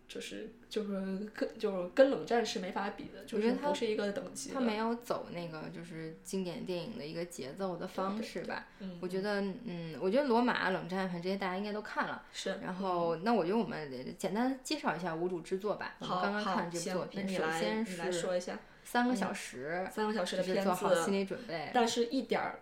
[0.05, 0.91] 就是就是
[1.33, 4.53] 跟就是跟冷战是没法比的，就我觉得它是不是一个等级的。
[4.53, 8.67] 他没有走那个就是经典电影的一个节奏的方式吧。
[8.77, 12.21] 嗯，我觉得，嗯，我觉得罗马、冷战，反正这些大家应该都看了。
[12.31, 12.59] 是。
[12.61, 15.95] 然后，那我觉得我们简单介绍一下无主之作吧。
[15.97, 21.71] 我们好，刚刚看这部作品，首先你来是说一下三个小时，三个小时就是的片做好心，理准备。
[21.73, 22.59] 但是一点儿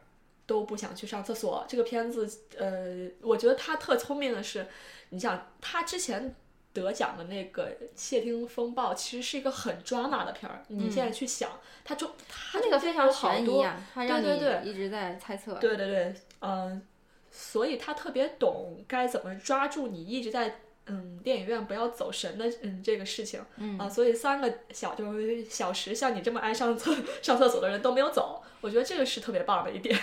[0.51, 1.63] 都不想去上厕所。
[1.65, 4.67] 这个片子，呃，我觉得他特聪明的是，
[5.11, 6.35] 你想他之前
[6.73, 10.61] 得奖的那个《窃听风暴》，其实是一个很抓马的片儿。
[10.67, 11.49] 你现在去想，
[11.85, 15.53] 他中他那个非常好多，悬疑啊，对对你一直在猜测。
[15.53, 16.85] 对对对，嗯、
[17.31, 23.77] 所以他特别懂该怎么抓住你一直在嗯电影院不要走神的嗯这个事情，嗯。
[23.77, 29.97] 啊，所以三个小就是小时，像你这么爱上厕 上厕所的人都没有走，我觉得这个是特别棒的一点。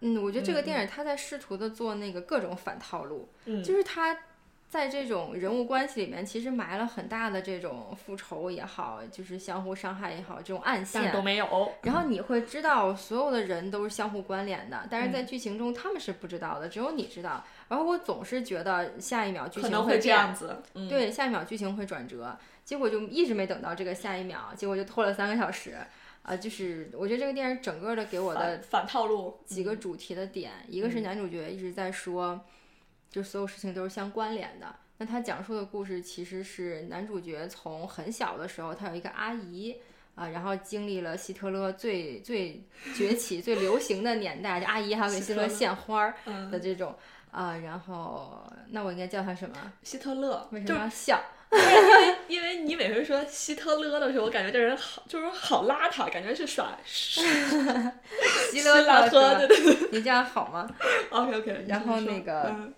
[0.00, 3.62] 嗯，我觉得这个电影他在试图的做那个各种反套路，嗯。
[3.62, 4.16] 就是它
[4.72, 11.20] 在这种人物关系里面，其实埋了很大的这种复仇也好，就是相互伤害也好，这种暗线都。
[11.20, 11.70] 没有。
[11.82, 17.44] 然后你会知道所有的人都是相互关联的，但是在剧情中他们是不知道的，只有你知道。
[17.68, 25.76] 然后我总是觉得下一秒剧情可能会这，样子，嗯，对，下一秒剧情会转折，结果就一直没等到这个下一秒，结果就拖了三个小时。
[26.22, 32.40] 啊、就是我觉得这个电影整个的给我的反反套路几个主题的点，一个是男主角一直在说，
[33.12, 34.74] 就所有事情都是相关联的。
[34.98, 39.76] 那他讲述的故事其实是男主角从很小的时候，他有一个阿姨
[40.14, 46.94] 啊，然后经历了希特勒最最崛起、最流行的年代，这阿姨还要给希特勒献花儿嗯的这种
[47.30, 47.56] 啊。
[47.58, 49.56] 然后，那我应该叫他什么？
[49.82, 51.20] 希特勒，为什么要笑？
[51.52, 60.66] 因为因为你每回说希特勒的时候，我感觉这人好就是好邋遢，感觉是耍 希特勒拉是吧喝，对对对你这样好吗
[61.10, 61.64] ？，OK OK。
[61.68, 62.72] 然后那个嗯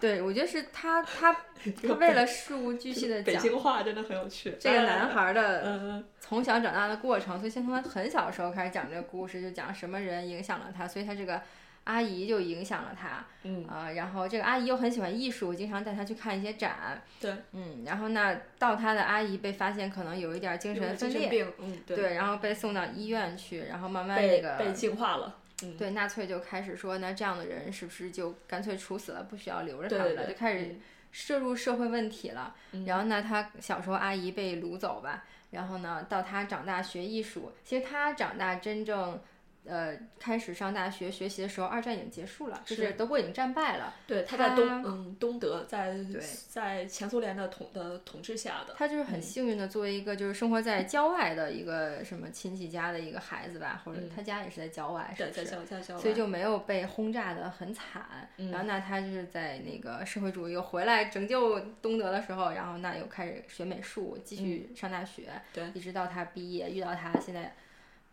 [0.00, 1.32] 对，我觉得是他他
[1.86, 4.56] 他为了事无巨细的北讲京话真的很有趣。
[4.60, 11.40] 这个 男孩儿的嗯，从小长大的过程，所以先从他很小的时候开始讲这个故事，就讲什么人影响了他，所以他这个
[11.84, 13.66] 阿姨就影响了他，嗯。
[13.66, 30.76] 啊、然后这个阿姨又很喜欢艺术，经常带他去看一些展，对，嗯，然后那到他的阿姨被发现可能有一点儿精神分裂，病，嗯，对，对，然后被送到医院去，然后慢慢被那个被净化了，嗯，对纳粹就开始说，那这样的人是不是就干脆处死了，不需要留着他们了，对，就开始
[31.12, 32.54] 涉入社会问题了。
[32.72, 39.20] 嗯然后呢，他小时候阿姨被掳走吧，然后呢，到他长大学艺术，其实他长大真正。
[39.68, 43.94] 呃，开始上大学学习的时候，二战已经结束了，就是是德国已经战败了。
[44.06, 55.54] 对，他在东他嗯东德，在对在前苏联的统的统治下的，他就是很幸运的，作为一个就是生活在郊外的一个什么亲戚家的一个孩子吧，或者他家也是在郊外，是对，在不是？
[55.54, 58.28] 校在校外，所以就没有被轰炸的很惨。
[58.36, 67.54] 嗯然后那他就是在那个社会主义又回来拯救东德的时候，然后那又开始学美术，继续上大学，嗯对一直到他毕业，遇到他现在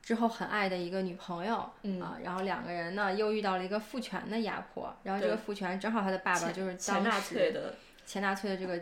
[0.05, 1.67] 之后很爱的一个女朋友。
[1.81, 7.73] 嗯啊，然后两个人呢又遇到了一个父权的压迫，然后这个父权正好他的爸爸就是当时粹的，
[8.05, 8.79] 前纳粹的这个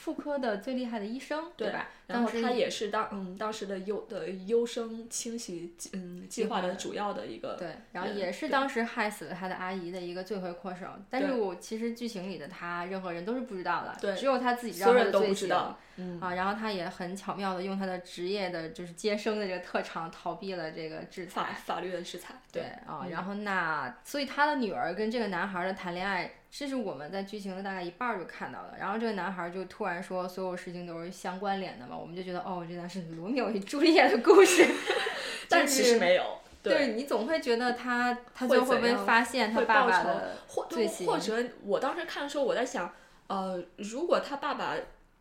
[0.00, 1.88] 妇科的最厉害的医生，对吧？
[2.06, 10.86] 然后他也是当嗯当时的优的优生清洗嗯计划的主要的一个，对，然后也是当时害死了他的阿姨的一个罪魁祸首。
[11.10, 15.34] 但是我其实剧情里的他，任何人都是不知道的，对只有他自己知所有人都道他的罪行。
[15.34, 21.54] 不知道，嗯，啊，然后他也很巧妙的用他的职业的，就是接生的这个特长，逃避了这个制裁。
[21.66, 28.74] 法律的制裁，对啊，嗯然后那所以他的女儿跟这个男孩儿的谈恋爱，这是我们在剧情的大概一半儿就看到了。
[28.78, 34.66] 然后这个男孩儿就突然说，所有事情都是相关联的嘛，我们就觉得哦，这段是罗密欧与朱丽叶的故事。
[35.48, 42.92] 但是其实没有，对你总会觉得他他会最后会不会发现他爸爸的或者我当时看的时候，我在想，
[43.28, 44.74] 呃，如果他爸爸，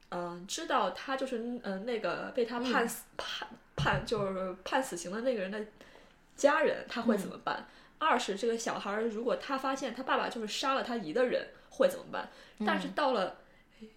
[0.10, 5.60] 嗯、知道他就是嗯、呃那个被他判死、判判就是判死刑的那个人的
[6.36, 7.66] 家人，他会怎么办？
[8.00, 12.30] 二是这个小孩儿，如果他发现他爸爸就是杀了他姨的人，会怎么办？
[12.66, 13.38] 但是到了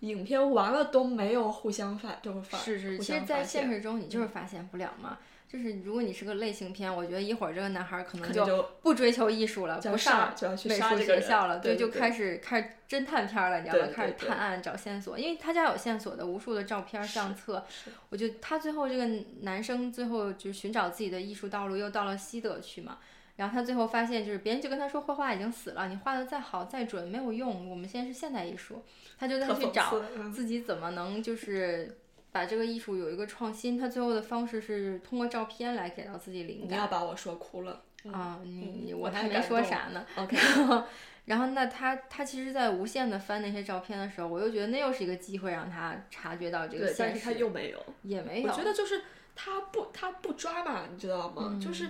[0.01, 5.19] 影片完了都没有互相发，就是发是是，其实，在现实中你就是发现不了嘛。
[5.49, 13.93] 就是如果你是个类型片，我觉得一会儿这个男孩儿可能就不追求艺术了，不上就要去美术学校了，对对对开始开始侦探片儿了，你知道吗？
[13.95, 17.63] 开始探案找线索，因为他家有线索的，无数的照片儿相册。
[18.09, 19.07] 我觉得他最后这个
[19.43, 22.97] 男生最后就寻找自己的艺术道路，又到了西德去嘛。
[23.37, 28.85] 然后他最后发现，就是别人就跟他说绘画已经死了，你画的再好再准没有用，我们现在是现代艺术。
[29.19, 30.01] 他就在去找
[30.35, 31.99] 自己怎么能就是
[32.31, 33.79] 把这个艺术有一个创新。
[33.79, 36.69] 他最后的方式是通过照片来给到自己灵感。
[36.69, 38.39] 你要把我说哭了啊！
[38.45, 40.05] 你我还没说啥呢。
[40.17, 40.37] OK。
[41.25, 46.99] 然后那他他其实，在无限的翻那些照片的时候，我又觉得那又是一个机会让他察觉到这个现实。
[46.99, 48.51] 但是他又没有，也没有。
[48.51, 49.03] 我觉得就是
[49.35, 51.59] 他不他不抓嘛，你知道吗？
[51.63, 51.89] 就是。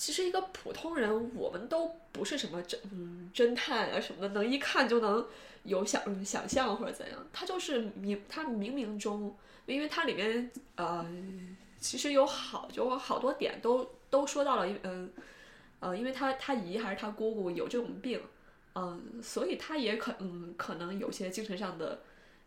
[0.00, 5.26] 其实一个普通人，我们都不是什么侦嗯侦探啊什么的，能一看就能
[5.64, 7.26] 有想想象或者怎样。
[7.34, 9.36] 他就是明他冥冥中，
[9.66, 11.06] 因为它里面呃
[11.78, 15.12] 其实有好就好多点都都说到了，嗯
[15.80, 18.18] 呃，因为他他姨还是他姑姑有这种病，
[18.74, 22.00] 嗯，所以他也可嗯可能有些精神上的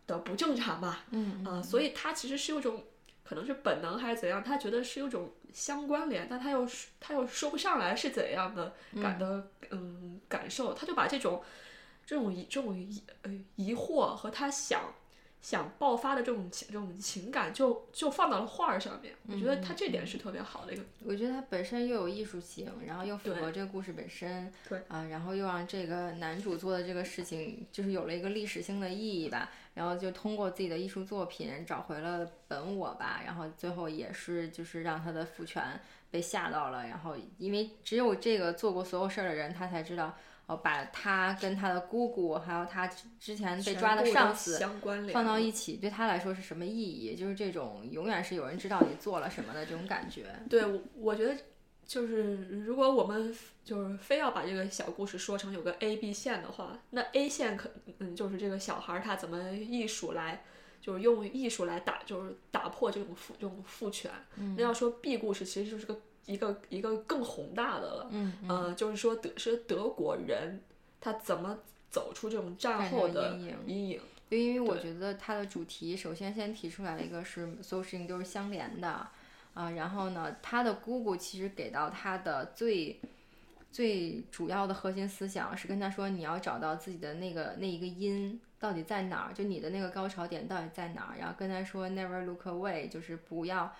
[0.08, 2.82] 的不正常吧，嗯啊，所以他其实是有种
[3.24, 5.32] 可能是本能还是怎样，他觉得是有种。
[5.54, 11.40] 相关联，但他又他又说不上来是怎样的感的嗯感受，他就把这种
[12.04, 14.92] 这种疑这种疑呃疑惑和他想
[15.44, 19.14] 想爆发的这种情这种情感就就放到了画儿上面。
[19.28, 20.82] 我觉得他这点是特别好的一个。
[21.04, 29.52] 我觉得他本身又有艺术性，然后又符合这个故事本身，对啊，然后又让这个男主做的这个事情就是有了一个历史性的意义吧。
[29.74, 35.78] 然后就通过自己的艺术作品找回了本我吧，然后最后也是就是让他的父权
[36.10, 42.86] 被吓到了，然后因为只有这个做过所有事儿的人，他才知道哦，把他跟他的姑姑还有他
[43.18, 44.58] 之前被抓的上司
[45.12, 47.14] 放到一起，对他来说是什么意义？
[47.14, 50.26] 就是这种永远是有人知道你做了什么的这种感觉。
[50.50, 51.36] 对，我我觉得。
[51.86, 60.44] 就是如果我们就是非要把这个小故事说成有个 A B 线的话，那 A 线可嗯就是这个小孩他怎么艺术来，
[60.80, 64.10] 就是用艺术来打就是打破这种父这种父权。
[64.56, 68.08] 那要说 B 故事其实就是个一个一个更宏大的了。
[68.10, 70.60] 嗯嗯，就是说德是德国人
[71.00, 71.58] 他怎么
[71.90, 74.00] 走出这种战后的阴影？
[74.30, 79.06] 因为我觉得它的主题首先先提出来一个是所有事情都是相连的。
[79.54, 82.98] 啊，然后呢，他的姑姑其实给到他的最
[83.70, 93.72] 最主要的核心思想是跟他说，你要找到自己的那个那一个音到底在哪儿，就你的那个高潮点到底在哪儿，然后跟他说 never look away，就是不要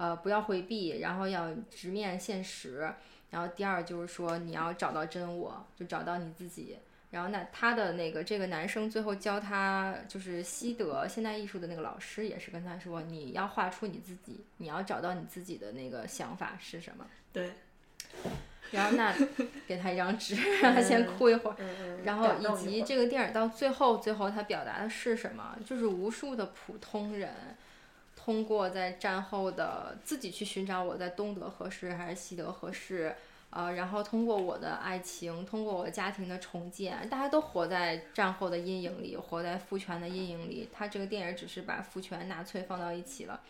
[0.00, 2.90] 呃不要回避，然后要直面现实，
[3.28, 6.78] 然后第二就是说你要找到真我，就找到你自己。
[7.10, 17.06] 然后那他的那个这个男生最后教他就是西德现代艺术的那个老师也是跟他说，你要画出你自己，你要找到你自己的那个想法是什么。
[17.30, 17.52] 对。
[18.72, 19.14] 然后那
[19.66, 21.56] 给他一张纸， 让他先哭一会儿。
[22.04, 25.58] 然后以及这个电影到最后，最后他表达的是什么？
[25.66, 27.34] 就是无数的普通人
[28.24, 33.14] 通过在战后的自己去寻找我在东德合适还是西德合适。
[33.50, 40.68] 呃，然后通过我的爱情，通过我家庭的重建，大家都活在战后的阴影里，活在父权的阴影里。
[40.72, 43.40] 他这个电影只是把父权、纳粹放到一起了。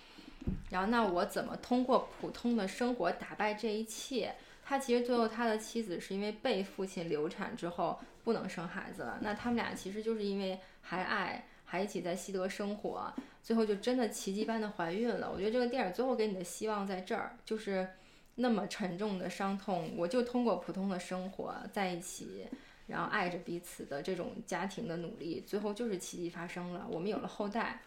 [0.70, 4.34] 然后，那我怎么通过普通的生活打败这一切？
[4.64, 9.18] 他其实最后他的妻子是因为被父亲流产之后不能生孩子了。
[9.20, 15.30] 那他们俩其实就是因为还爱，还一起在西德生活，最后就真的奇迹般的怀孕了。
[15.32, 17.88] 我觉得这个电影最后给你的希望在这儿，就是。
[18.36, 22.46] 那么沉重的伤痛，我就通过普通的生活在一起，
[22.86, 27.82] 然后爱着彼此的这种家庭的努力，最后就是奇迹发生了，我们有了后代。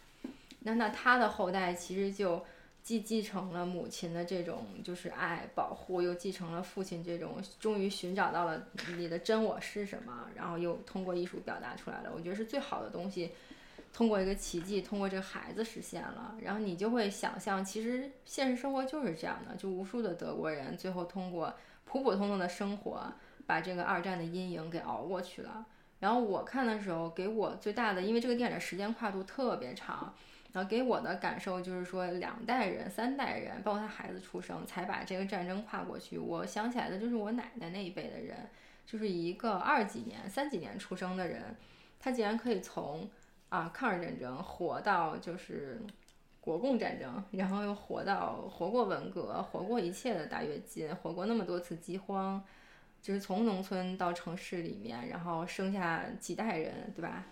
[0.59, 2.45] 那那他的后代其实就
[2.83, 12.11] 既继承了母亲的这种就是爱保护，又继承了父亲这种终于寻找到了你的真我是什么，然后又通过艺术表达出来了。
[12.13, 13.31] 我觉得是最好的东西。
[13.93, 21.53] 通过一个奇迹，通过这个孩子实现了，然后你就会想象，其实现实生活就是这样的，就无数的德国人最后通过
[21.85, 23.13] 普普通通的生活，
[23.45, 25.63] 把这个二战的阴影给熬过去了。
[25.99, 30.11] 然后我看的时候，给我最大的，因为这个电影的时间跨度特别长，
[30.53, 36.17] 然后给我的感受就是说，两代人、三代人，包括他孩子出生，才把这个战争跨过去。
[36.17, 38.49] 我想起来的就是我奶奶那一辈的人，
[38.87, 41.55] 就是一个二几年、三几年出生的人，
[41.99, 43.07] 他竟然可以从。
[43.53, 45.79] 啊，抗日战争活到就是
[46.41, 52.43] 国共战争，然后又活到活过文革，活过一切的大跃进，活过那么多次饥荒，
[52.99, 57.25] 就是从农村到城市里面，然后生下几代人，对吧？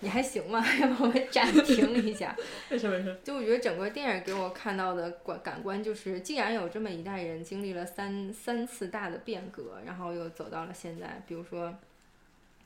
[0.00, 0.62] 你还行吗？
[0.82, 2.36] 要不我们暂停 一下？
[2.68, 3.18] 没事没事。
[3.24, 11.74] 就我觉得整个电影给我看到的感感官就是，竟然有这么一代人经历了三三次大的变革，然后又走到了现在，比如说。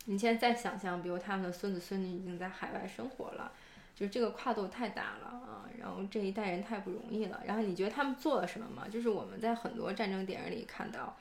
[0.06, 3.52] 你现在再想象，比如他们的孙子孙女已经在海外生活了，
[3.94, 7.42] 就是这个跨度太大了啊，然后这一代人太不容易了。
[7.46, 8.86] 然后你觉得他们做了什么吗？
[8.90, 11.16] 就是我们在很多战争电影里看到，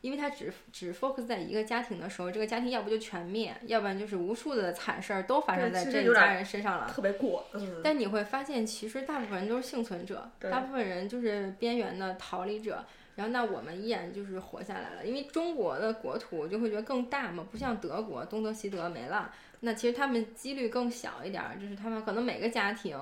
[0.00, 6.90] 因为他只只 focus 在一个家庭的时候，这个家庭要不就全灭，要不然就是无数的惨事儿都发生在这一家人身上了。
[6.90, 7.82] 特别过，嗯。
[7.84, 12.86] 但你会发现，其实大部分人都是幸存者，大部分人就是边缘的逃离者。
[13.20, 19.30] 然后那我们依然就是活下来了，因为中国的国土就会觉得更大嘛，不像德国东德西德没了。
[19.60, 22.98] 那其实他们几率更小一点儿，就是他们可能每个家庭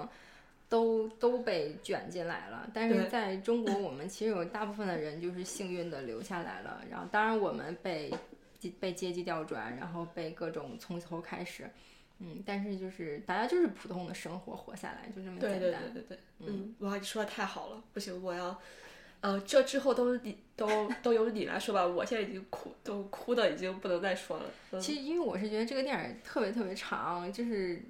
[0.69, 2.69] 都都被卷进来了。
[2.75, 6.83] 但是在中国，我们其实有大部分的人就是幸运的留下来了。
[6.91, 8.12] 然后当然我们被
[8.81, 11.71] 被阶级调转，然后被各种从头开始，
[12.19, 15.61] 嗯，但是就是大家就是普通的生活活下来，就这么简单。
[15.61, 18.61] 对对对对对，嗯，哇，你说的太好了，不行，我要。
[19.21, 24.81] 呃，这之后都是你都都由你来说吧，我现在已经哭都哭的已经不能再说了。
[24.81, 27.83] 其实因为我是觉得这个电影特别特别长，就是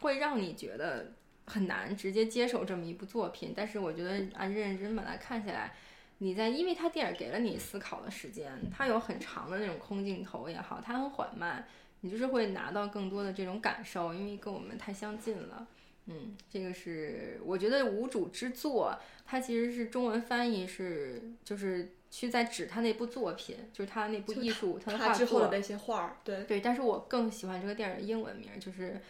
[0.00, 1.12] 会让你觉得
[1.46, 3.54] 很难直接接受这么一部作品。
[3.56, 5.72] 但是我觉得按认真真把它看下来，
[6.18, 11.66] 你在因为它电影给了你思考的时间，它有很长的那种空镜头也好，它很缓慢，
[12.00, 15.66] 你就是会拿到更多的这种感受，因为跟我们太相近了。
[16.06, 18.94] 嗯，这个是我觉得无主之作，
[19.24, 26.60] 它其实是中文翻译是就是去在指他那部作品，就是他那部艺术，他的画作的那些画儿，对对。
[26.60, 29.00] 但是我更喜欢这个电影的英文名，就是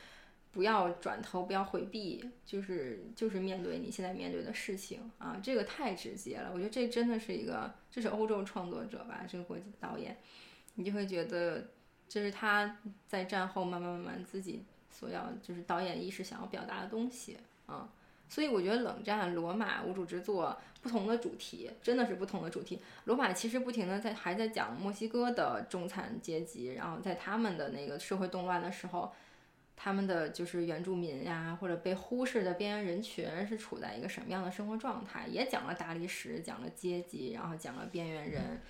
[0.52, 6.52] 不要转头，不要回避，就是就是面对你现在面对的事情啊，这个太直接了。
[6.54, 10.16] 我觉得这真的是一个，这是欧洲创作者吧，这个国际导演，
[10.76, 11.70] 你就会觉得
[12.08, 12.78] 这是他
[13.08, 14.62] 在战后慢慢慢慢自己。
[14.96, 17.36] 所要就是导演意识想要表达的东西
[17.66, 17.88] 啊，
[18.28, 22.78] 所以我觉得冷战、罗马、无主之作不同的主题，真的是不同的主题。
[23.06, 29.12] 罗马其实不停的在还在讲墨西哥的中产阶级，然后在他们的那个社会动乱的时候，
[29.74, 38.60] 他们的就是原住民呀或者被忽视的边缘人群是处在一个什么样的生活状态，也讲了大历史，讲了阶级，然后讲了边缘人，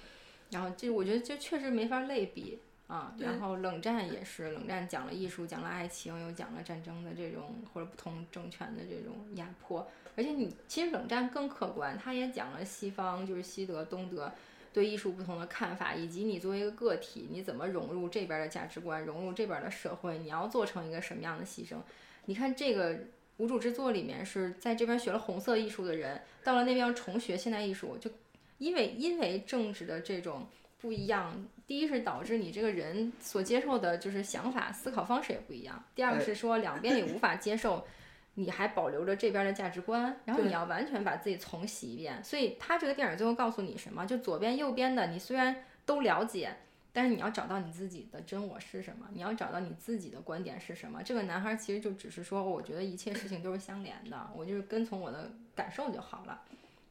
[0.51, 2.59] 然后这我觉得就确实没法类比。
[2.87, 9.89] 啊，然后冷战也是，冷战讲了艺术，讲了爱情，又讲了战争的这种或者不同政权的这种压迫。
[10.15, 14.31] 而且你其实冷战更客观，它也讲了西方就是西德、东德
[14.71, 21.79] 对艺术不同的看法，以及你作为一个个体，你怎么融入这边的价值观，融入这边的社会，你要做成一个什么样的牺牲？
[22.27, 22.99] 你看这个
[23.39, 28.11] 无主之作里面是在这边学了红色艺术的人，到了那边要重学现代艺术，就
[28.59, 30.47] 因为因为政治的这种。
[30.85, 31.35] 不一样，
[31.67, 35.83] 第一是导致你这个人所接受的就是想法、思考方式也不一样。
[35.95, 37.87] 第二个是说两边也无法接受，
[38.35, 42.23] 你还保留着这边的价值观，然后你要完全把自己重洗一遍。
[42.23, 44.05] 所以他这个电影最后告诉你什么？
[44.05, 46.55] 就左边、右边的你虽然都了解，
[46.93, 51.03] 但是你要找到你自己的真我是什么，你要找到你自己的观点是什么。
[51.03, 56.43] 这个男孩其实就只是说，我觉得一切事情都是相连的，我就是跟从我的感受就好了。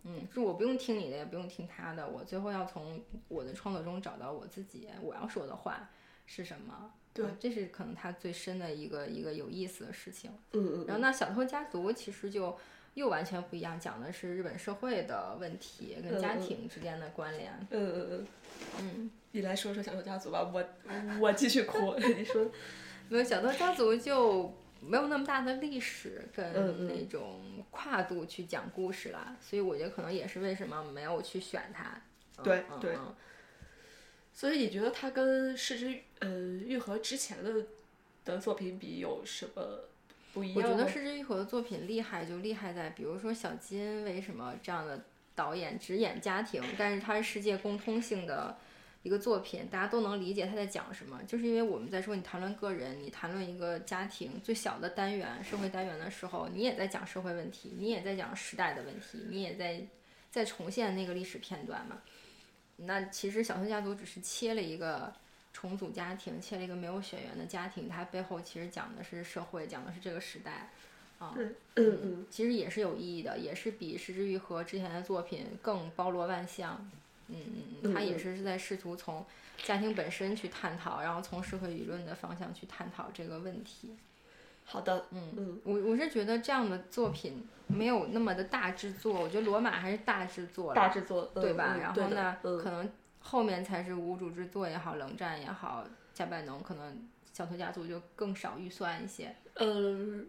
[0.05, 5.89] 嗯，是我不用听你的，也不用听他的，我最后要从我的创作中找到我自己，我要说的话
[6.25, 6.91] 是什么？
[7.13, 10.31] 对，这是可能他最深的一个一个有意思的事情。
[10.51, 10.85] 嗯嗯。
[10.87, 12.57] 然后那小偷家族其实就
[12.95, 17.53] 又完全不一样，讲的是日本社会的问题跟家庭之间的关联。
[17.69, 18.27] 嗯嗯嗯。
[18.79, 20.65] 嗯，你来说说小偷家族吧，我
[21.21, 21.95] 我继续哭。
[22.17, 22.45] 你说，
[23.09, 24.53] 没有小偷家族就。
[24.85, 32.01] 没有那么大的历史跟那种跨度去讲故事了，所以我觉得可能也是为什么没有去选它。
[32.43, 32.97] 对对。
[34.33, 37.65] 所以你觉得它跟《失之呃愈合》之前的
[38.25, 39.85] 的作品比有什么
[40.33, 40.57] 不一样？
[40.57, 45.05] 我觉得《失之愈合》的作品厉害就厉害在，比如说小金为什么这样的
[45.35, 48.57] 导演只演家庭，但是他是世界共通性的。
[49.03, 59.85] 一个作品，大家都能理解他在讲什么，就是因为我们在说你谈论个人，你谈论一个家庭最小的单元、社会单元的时候，你也在讲社会问题，你也在讲时代的问题，你也在
[60.31, 62.01] 在重现那个历史片段嘛。
[62.77, 65.13] 那其实《小偷家族》只是切了一个
[65.51, 70.71] 重组家庭，切了一个没有血缘的家庭，它背后其实讲的是社会，讲的是这个时代
[71.19, 71.35] 啊。
[71.37, 76.89] 嗯嗯，其实也是有意义的，也是比《失之愈合》之前的作品更包罗万象。
[77.33, 79.25] 嗯嗯嗯，他也是是在试图从
[79.63, 83.95] 家庭本身去探讨，然后从社会舆论的方向去探讨这个问题。
[84.65, 91.75] 好的，嗯嗯，我我是觉得这样的作品没有那么的大制作，我觉得罗马还是大制作，大制作，对吧？
[91.81, 99.35] 然后呢，可能后面才是无主之作也好，冷战也好，加百农可能小偷家族就更少预算一些。
[99.55, 100.27] 嗯，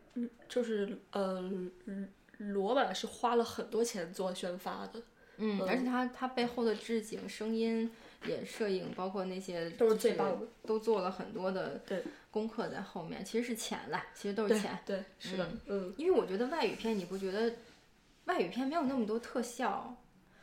[0.49, 1.71] 就是嗯，
[2.39, 5.01] 罗马是花了很多钱做宣发的。
[5.37, 7.91] 嗯，而且它它背后的置景、声音，
[8.27, 10.47] 也摄影，包括那些都是最就棒的。
[10.67, 14.79] 都做了很多的对功课在后面，其实是钱啦，其实都是钱。
[14.87, 17.55] 对，是的，嗯，因为我觉得外语片，你不觉得
[18.25, 19.97] 外语片没有那么多特效，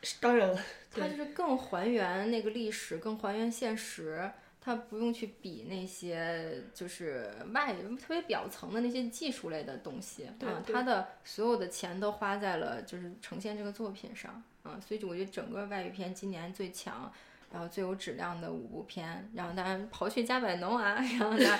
[0.03, 0.59] 是当然了，
[0.91, 4.31] 它就是更还原那个历史，更还原现实。
[4.63, 17.11] 它不用去比那些就是外特别表层的那些技术类的东西，对它的所有的钱都花在了就是呈现这个作品上，嗯，所以就我觉得整个外语片今年最强，
[17.51, 21.59] 然后最有质量的五部片，然后当然刨去加百农啊， 然后呢，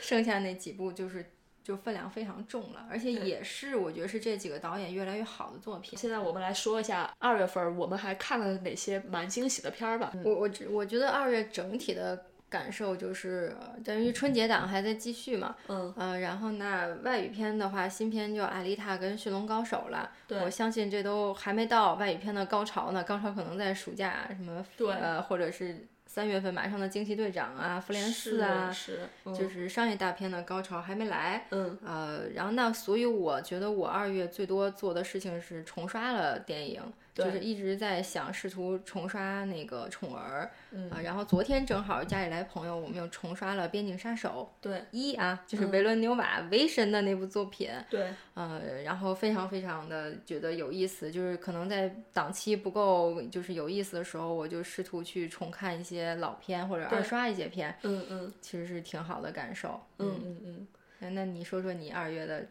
[0.00, 1.30] 剩下那几部就是
[1.62, 5.96] 就分量非常重了，而且也是我觉得是这几个导演越来越好的作品。
[5.98, 10.12] 现在我们来说一下二月份儿我们还看了哪些蛮惊喜的片儿吧。
[10.24, 29.32] 我我只我觉得二月整体的感受就是，呃等于春节档还在继续嘛，嗯，呃，然后那外语片的话，新片就《阿丽塔》跟《驯龙高手》了，对我相信这都还没到外语片的高潮呢，高潮可能在暑假什么，对呃，或者是三月份马上的《惊奇队长》啊，《复联四》啊，是，嗯。
[29.34, 36.82] 就是商业大片的高潮还没来，嗯，呃，然后那所以我觉得我二月最多做的事情是重刷了电影，
[37.14, 59.80] 就是一直在想试图重刷那个宠儿，嗯啊，然后昨天正好家里来朋友，我们又重刷了《边境杀手对一》啊，嗯就是维伦纽瓦维神的那部作品，对，呃，然后非常非常的觉得有意思，就是可能在档期不够就是有意思的时候，我就试图去重看一些老片或者二刷一些片，嗯嗯其实是挺好的感受。
[59.98, 60.66] 嗯嗯嗯。
[61.00, 62.46] 那那你说说你二月的都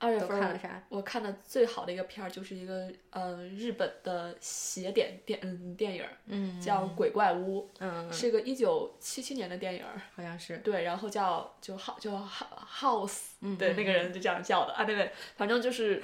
[0.00, 0.82] 二月份看了啥？
[0.88, 7.70] 我看的最好的一个片儿就是一个呃日本的邪典电嗯电影儿，嗯，叫《鬼怪屋》，
[8.12, 10.00] 是个一九七七年的电影儿。
[10.16, 16.02] 好像是，对，然后叫就 House 就 House，嗯，对，那个人就这样叫的啊，对对，反正就是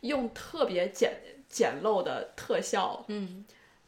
[0.00, 1.12] 用特别简
[1.48, 3.44] 简陋的特效嗯，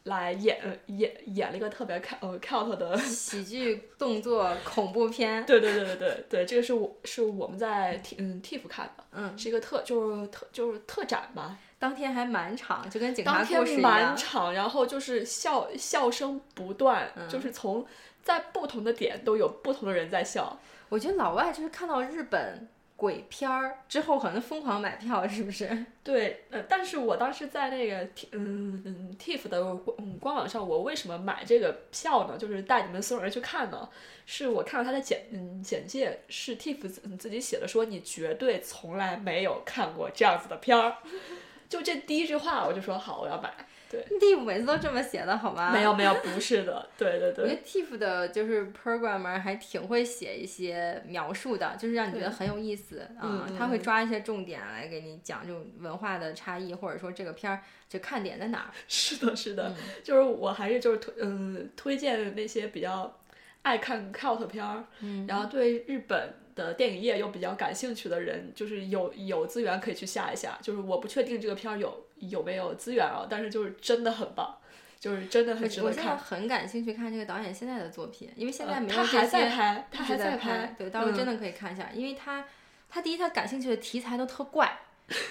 [0.07, 14.17] 来演呃演演了一个特别 cut 呃 cut 的，喜剧动作恐怖片， 对对对对对对，这个是我是我们在 T 嗯 TIFF 看的，嗯，是一个特就是特就是特展吧，当天还满场，就跟警察当故事一天满。
[14.17, 17.85] 场，然后就是笑笑声不断，嗯就是从
[18.23, 20.59] 在不同的点都有不同的人在笑。
[20.89, 22.67] 我觉得老外就是看到日本
[22.97, 25.85] 鬼片儿之后，可能疯狂买票，是不是？
[26.03, 32.35] 对，呃，但是我当时在那个 T 嗯 TIFF 的官嗯官网上，我为什么买这个票呢？
[32.37, 33.87] 就是带你们所有人去看呢？
[34.25, 40.97] 是我看到他的简嗯简介是 TIFF 自自己写的，说你绝对从来没有看过这样子的片儿。
[41.69, 43.53] 就这第一句话，我就说好，我要买。
[43.89, 45.71] 对，TIFF 每次都这么写的好吗？
[45.71, 58.71] 没有没有，不是的，对对对我觉得 TIFF 的就是 programmer 还挺会写一些描述的，就是让你觉得很有意思啊、他会抓一些重点来给你讲这种文化的差异，或者说这个片儿就看点在哪儿。
[58.87, 63.19] 是的，是的，嗯就是我还是就是推嗯推荐那些比较
[63.61, 70.57] 爱看 cult 片儿，嗯然后对日本的电影业又比较感兴趣的人，就是有有资源可以去下一下。
[70.61, 74.57] 就是我不确定这个片儿有有没有资源啊，但是就是真的很棒，
[74.99, 76.15] 就是真的很值得我现在。
[76.15, 78.95] 很感兴趣看这个导演现在的作品，因为现在呃没有。
[78.95, 82.45] 他还在拍，他还在拍，对，到时候真的、可以看一下，因为他
[82.89, 84.79] 他第一他感兴趣的题材都特怪，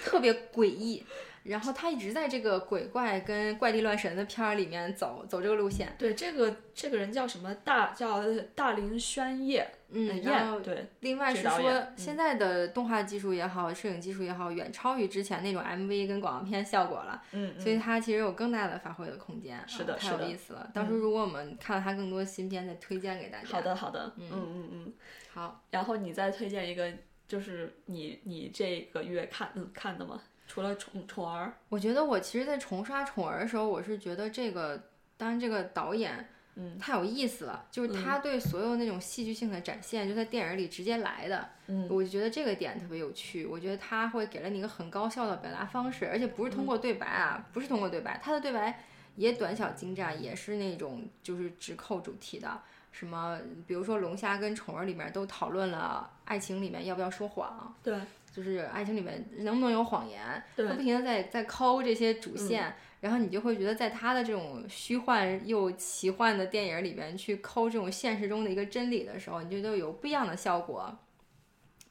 [0.03, 1.03] 特别诡异，
[1.43, 8.23] 然后他一直在这个鬼怪跟怪力乱神的片儿里面走走这个路线，对这个这个人叫什么大叫
[8.55, 20.69] 大林宣业，嗯，然后对另外是说现在的动画技术也好，摄影技术也好，远超于之前那种 MV 跟广告片效果了，嗯所以它其实有更大的发挥的空间，是的啊太有意思了。
[20.73, 23.47] 到时候如果我们看到它更多新片，再推荐给大家。
[23.47, 24.93] 好，的好的，嗯嗯嗯嗯。
[25.33, 26.91] 好，然后你再推荐一个，
[27.27, 30.21] 就是你你这个月看嗯看的吗？
[30.47, 34.81] 除了宠宠儿，我觉得我其实，在重刷《宠儿》的时候，我是觉得这个，
[35.17, 36.29] 当然这个导演，
[36.59, 43.45] 嗯，太有意思了，就是他对所有那种戏剧性的展现，就在电影里直接来的，嗯，我就觉得这个点特别有趣。
[43.45, 48.83] 我觉得他会给了你一个很高效的表达方式，而且不是通过对白啊，不是通过对白，他的对白
[49.15, 52.59] 也短小精湛，也是那种就是直扣主题的。
[52.91, 57.95] 什么，比如说《龙虾》跟《宠儿》里面都讨论了爱情里面要不要说谎，对
[58.33, 70.97] 就是爱情里面能不能有谎言，他不停的在在抠这些主线，然后你就会觉得在他的这种虚幻又奇幻的电影里边去抠这种现实中的一个真理的时候，你就都有不一样的效果。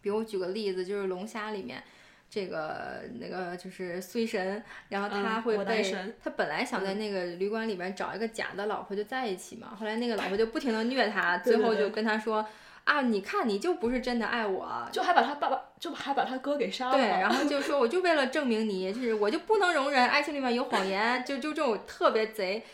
[0.00, 1.82] 比如我举个例子，就是《龙虾》里面。
[2.28, 5.80] 这个那个就是衰神，然后他嗯会被、
[6.20, 12.44] 他本来想在嗯那个旅馆里边找一个假的老婆就在一起嘛，后来那个老婆就不停的虐他，对对对最后就跟他说
[12.86, 16.92] 啊，你看你就不是真的爱我，就还把他爸爸，就还把他哥给杀了。
[16.92, 22.64] 对，然后 就说我就为了证明你，就是我就不能容忍爱情里面有谎言，就就这种特别贼。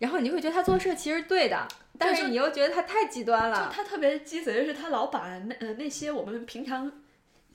[0.00, 1.66] 然后你就会觉得他做事其实对的，
[1.98, 3.66] 但是你又觉得他太极端了。
[3.66, 6.92] 就他特别鸡贼，就是他老把那呃那些我们平常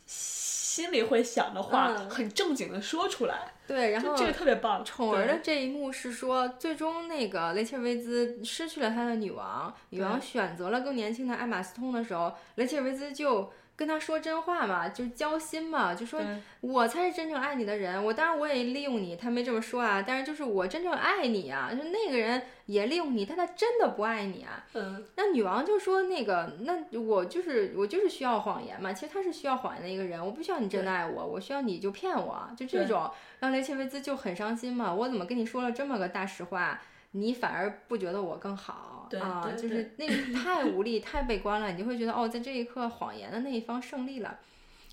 [0.07, 3.53] 心里会想的话，很正经的说出来。
[3.69, 4.83] 对，然后这个特别棒。
[4.83, 13.51] 宠儿的这一幕是说，最终那个雷切尔维兹失去了他的女王，女王选择了更年轻的艾玛斯通的时候，雷切尔维兹就。
[13.79, 16.19] 跟他说真话嘛，就是交心嘛，就说
[16.59, 18.03] 我才是真正爱你的人。
[18.03, 21.71] 我当然我也利用你，他没这么说啊，但是就是我真正爱你啊。
[21.71, 24.65] 就那个人也利用你，但他真的不爱你啊。
[24.73, 25.05] 嗯。
[25.15, 28.91] 那女王就说那个，那我就是我就是需要谎言嘛。
[28.91, 33.09] 其实他是需要谎言的一个人，我不需要你真的爱我，我需要你就骗我，就这种
[33.39, 34.93] 让雷切维兹就很伤心嘛。
[34.93, 36.81] 我怎么跟你说了这么个大实话？
[37.11, 39.51] 你反而不觉得我更好啊？
[39.57, 44.39] 就是那个太无力、太悲观了，你就会觉得哦，在这一刻，谎言的那一方胜利了。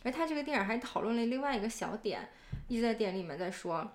[0.05, 2.29] 而他这个电影还讨论了另外一个小点，
[2.69, 3.91] 一直在电影里面在说，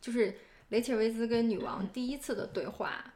[0.00, 0.36] 就是
[0.68, 3.14] 雷切维兹跟女王第一次的对话，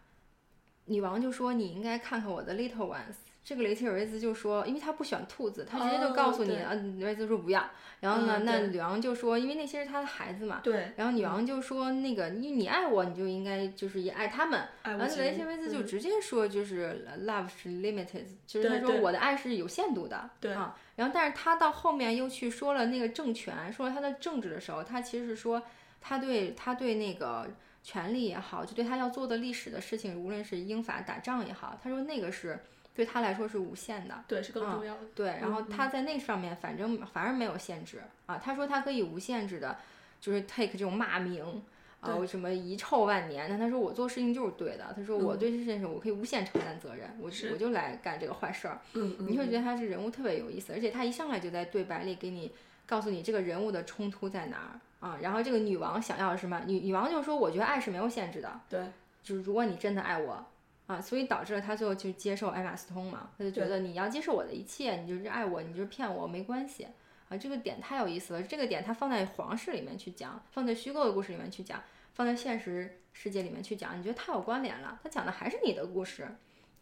[0.91, 7.65] 女王就说：“你应该看看我的 little ones。”这个雷切尔维兹就说，因为他不喜欢兔子，他直接就告诉你，啊，维兹说不要。
[8.01, 10.61] 然后呢，那女王就说，因为那些是他的孩子嘛。
[10.63, 10.93] 对。
[10.97, 14.61] 然后女王就说，那个，因为你爱我，你就应该就是也爱他们。
[14.83, 20.29] 然后雷切尔维兹就直接说，就是 love 是 limited，就是他说我的爱是有限度的。
[20.39, 20.53] 对。
[20.53, 25.63] 啊，然后但是他到后面又去说了那个政权，说了他的政治的时候，他其实是说
[26.01, 27.49] 他对他对那个
[27.83, 32.59] 权力也好，就对他要做的历史的事情，无论是英法打仗也好，他说那个是。
[32.93, 35.01] 对他来说是无限的，对，是更重要的。
[35.15, 38.37] 对，然后他在那上面，反正反而没有限制啊。
[38.37, 39.79] 他说他可以无限制的，
[40.21, 41.63] 就是 take 这种骂名
[42.01, 43.47] 啊，什么遗臭万年。
[43.49, 44.93] 但他说我做事情就是对的。
[44.95, 48.81] 他说我对这件事我可以无限承担责任，我我就来干这个坏事儿。
[48.95, 52.53] 嗯你会觉得他是人物特别有意思，而且他一上来就在对白里给你
[52.87, 55.19] 告诉你这个人物的冲突在哪儿啊。
[55.21, 56.63] 然后这个女王想要什么？
[56.67, 58.61] 女女王就说我觉得爱是没有限制的。
[58.69, 58.87] 对，
[59.23, 60.47] 就是如果你真的爱我。
[60.87, 66.89] 啊，所以导致了他最后就接受艾玛斯通嘛，他就觉得你要接受我的一切，你就是爱我，你就是骗我，没关系
[67.29, 67.37] 啊。
[67.37, 71.81] 这个点太有意思了，这个点他放在皇室里面去讲，放在虚构的故事里面去讲，
[72.15, 74.99] 放在现实世界里面去讲，你觉得太有关联了。
[75.01, 76.27] 他讲的还是你的故事，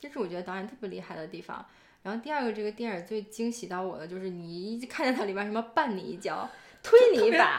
[0.01, 1.67] 这是我觉得导演特别厉害的地方。
[2.03, 6.49] 然后第二个，这个电影最惊喜到我的就是你一看见它里边什么绊你一脚，
[6.83, 7.59] 推你一把。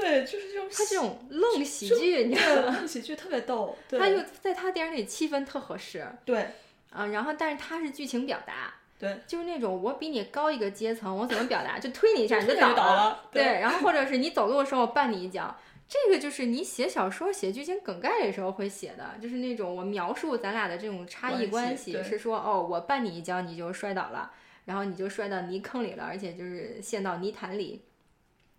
[0.00, 2.76] 对，就是这种他这种愣喜剧，你知道吗？
[2.78, 6.06] 愣喜剧特别逗，他又在他电影里气氛特合适。
[6.24, 6.46] 对，
[6.90, 11.78] 啊，然后但是他是剧情表达，对，就是那种我比你高一个阶层，我怎么表达？
[11.78, 15.56] 就推你一下你就倒了，对，然后或者是你走路的时候我绊你一脚，
[15.88, 24.30] 这个就是你写小说写剧情梗概的时候会写的，就是那种我描述咱俩的这种差异关系，是说哦，我绊你一脚你就摔倒了，
[24.66, 27.82] 然后你就摔到泥坑里了，而且就是陷到泥潭里。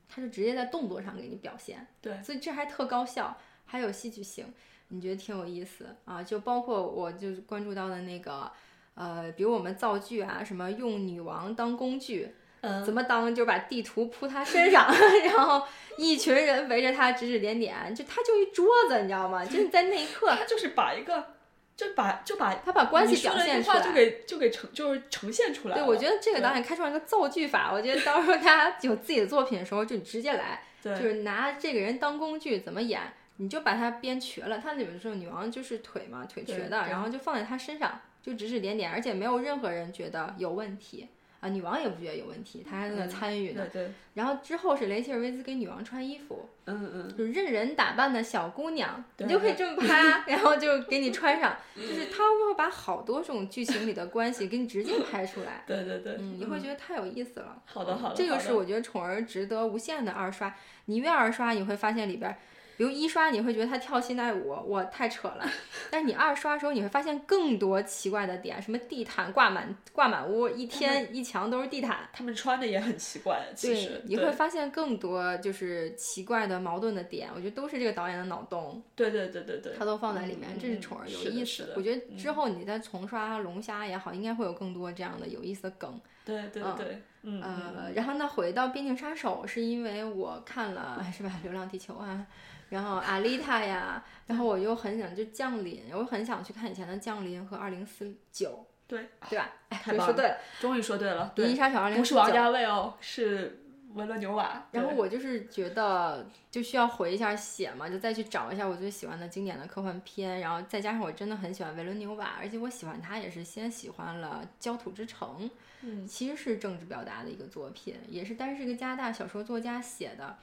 [0.10, 4.52] 他就直接在动作上给你表现，对，所以这还特高效，还有戏剧性，
[4.88, 6.24] 你觉得挺有意思啊？
[6.24, 8.52] 就包括我就关注到的那个，
[8.96, 14.92] 呃，比如我们造句啊，什么用女王当工具，嗯，怎么当就把地图铺他身上，
[15.26, 19.46] 然后一群人围着他指指点点，就他就一桌子，你知道吗？
[19.46, 21.39] 就是在那一刻，他就是把一个。
[21.80, 25.76] 就把就把他把关系表现出来，就给就给呈就是呈现出来。
[25.76, 33.00] 对，我觉得这个导演开创一个造句法，我觉得到时候他有自己的作品的时候，就直接来， 就是拿这个人当工具怎么演，
[33.38, 34.60] 你就把他编瘸了。
[34.60, 41.08] 他里面说女王就是腿嘛，腿瘸的，然后就放在他身上，就指指点点，而且没有任何人觉得有问题。
[41.40, 43.66] 啊，女王也不觉得有问题，她还在那参与呢。
[43.72, 43.92] 对对。
[44.14, 55.64] 然后之后是雷切尔维兹给女王穿衣服，嗯嗯，就任人打扮的小姑娘，你就可以这么拍， 然后就给你穿上， 就是他会把好多种剧情里的关系给你直接 拍出来。
[55.66, 56.18] 对对对。
[56.20, 57.62] 嗯，你会觉得太有意思了。
[57.66, 58.16] 好的好的。
[58.16, 60.54] 这个是我觉得宠儿值得无限的二刷，
[60.86, 62.38] 你越二刷你会发现里边。
[62.80, 65.46] 比如一刷你会觉得他跳现代舞，我，太扯了。
[65.92, 72.08] 但是你二刷的时候，你会发现更多奇怪的点，什么地毯挂满挂满屋，一天一墙都是地毯。
[72.14, 77.30] 他们穿的也很奇怪，其实你会发现更多就是奇怪的矛盾的点。
[77.36, 78.82] 我觉得都是这个导演的脑洞。
[78.96, 81.74] 对对对对对，他都放在里面，这是宠儿有意思。
[81.76, 86.00] 我觉得之后你再重刷龙虾也好，应该会有更多这样的有意思的梗。
[86.24, 92.26] 对对对，嗯呃，然后呢，回到边境杀手是因为我看了是吧，《流浪地球》啊。
[92.70, 99.50] 然后阿丽塔呀，然后我又很想就降临，我很想去看以前的降临和二零四九，对对吧？
[99.70, 103.64] 哎，说对了，终于说对了，银翼杀手二零不是王家卫哦，是
[103.96, 104.68] 维伦纽瓦。
[104.72, 115.50] 然后我就是觉得就需要回一下血嘛，就再去找一下我最喜欢的经典的科幻片，然后再加上我真的很喜欢维伦纽瓦，而且我喜欢他也是先喜欢了《焦土之城》，
[115.82, 120.38] 嗯，其实是政治表达的一个作品，也是，但是是一个加拿大小说作家写的。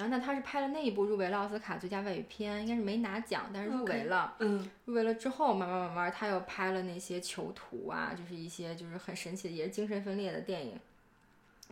[0.00, 4.34] 然后那他是拍了那一部入围了奥斯卡最佳外语片，应该是没拿奖，但是入围了。
[4.38, 10.80] 嗯入围了之后，慢慢慢慢，他又拍了那些囚徒啊，就是一些就是很神奇的，也是精神分裂的电影，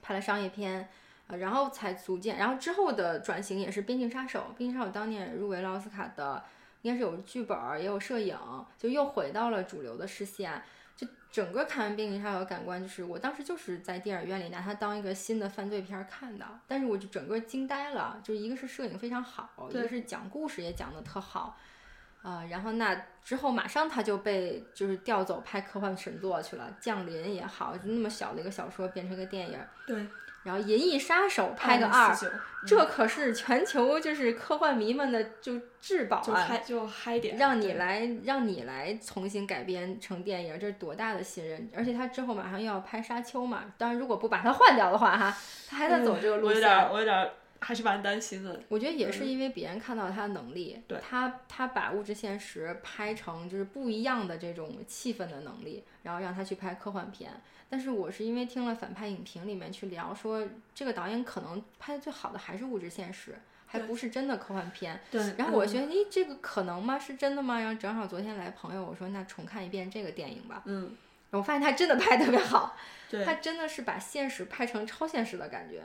[0.03, 0.91] 拍了商业片，
[1.29, 6.45] 呃，然后才逐渐，然后之后的转型也是《边境杀手》，《边境杀手》当年也入围了奥斯卡的，
[6.83, 8.37] 应该是有剧本儿，也有摄影，
[8.77, 10.63] 就又回到了主流的视线。
[10.99, 21.57] 就整个看完《冰凌杀手》的感官就是，我当时就是在电影院里拿它当一个新的犯罪片儿看的，但是我就整个惊呆了，就一个是摄影非常好，一个是讲故事也讲得特好。
[22.21, 22.95] 啊、然后那
[23.25, 30.05] 之后马上他就被就是调走拍科幻神作去了，《降临》也好，就那么小的一个小说变成一个电影儿，对，
[30.49, 32.31] 然后《银翼杀手》拍个二，2049
[32.67, 36.25] 这可是全球就是科幻迷们的就至宝啊！
[36.25, 41.71] 就嗨就嗨点，让你来让你来重新改编成电影，这是多大的信任！
[41.77, 45.37] 而且他之后马上又要拍《沙丘》嘛，当然如果不把它换掉的话，哈，
[45.69, 46.55] 他还在走这个路线。
[46.55, 47.31] 我有点我有点儿
[47.61, 48.61] 还是蛮担心的。
[48.69, 57.33] 我觉得也是因为别人看到他的能力，对他他把物质现实拍成就是不一样的这种气氛的能力，然后让他去拍科幻片。
[57.71, 60.43] 但是我是因为听了反派影评里面去聊说，
[60.75, 64.99] 这个导演可能拍的最好的还是物质现实，还不是真的科幻片。
[65.37, 66.99] 然后我觉得，诶，这个可能吗？
[66.99, 67.61] 是真的吗？
[67.61, 70.63] 然后正好昨天来朋友，我说那重看一遍这个电影吧。
[70.65, 70.97] 嗯，
[71.31, 72.75] 我发现他真的拍得特别好，
[73.11, 75.83] 对，他真的是把现实拍成超现实的感觉。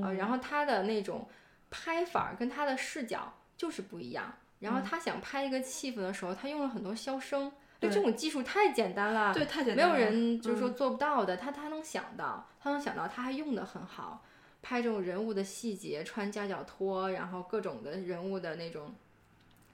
[0.00, 1.28] 嗯呃，然后他的那种
[1.70, 4.32] 拍法儿跟他的视角就是不一样。
[4.60, 14.24] 然嗯后他想拍一个气氛的时候，他用了很多消声，就这种技术太简单了，对太简单没有人就是说嗯做不到的，他他能想到，他能想到，他还用的很好，
[14.62, 18.94] 拍这种人物的细节，穿夹脚拖，然后各种的人物的那种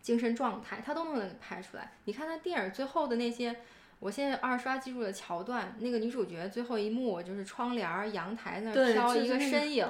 [0.01, 1.93] 精神状态，他都能拍出来。
[2.05, 3.61] 你看他电影最后的那些，
[4.03, 9.86] 我现在二刷记住的桥段，那个女主角最后一幕就是窗帘儿、阳台那儿飘一个身影，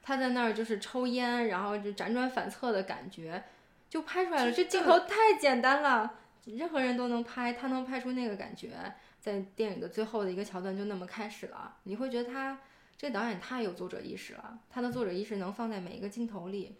[0.00, 3.42] 她在那儿就是抽烟，然后就辗转反侧的感觉，
[3.88, 4.52] 就拍出来了。
[4.52, 8.70] 这镜头太简单了，任何人都能拍，他能拍出那个感觉。
[9.18, 12.56] 在电影的最后的一个桥段就那么开始了，你会觉得他
[12.96, 16.76] 这个导演太有作者意识了，他的作者意识能放在每一个镜头里，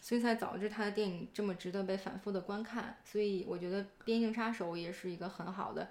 [0.00, 2.96] 所以才导致他的电影这么值得被反复的观看。
[3.04, 5.90] 所以我觉得《边境杀手》也是一个很好的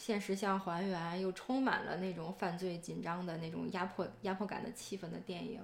[0.00, 5.60] 现实向还原，又充满了那种犯罪紧张的那种压迫压迫感的气氛的电影。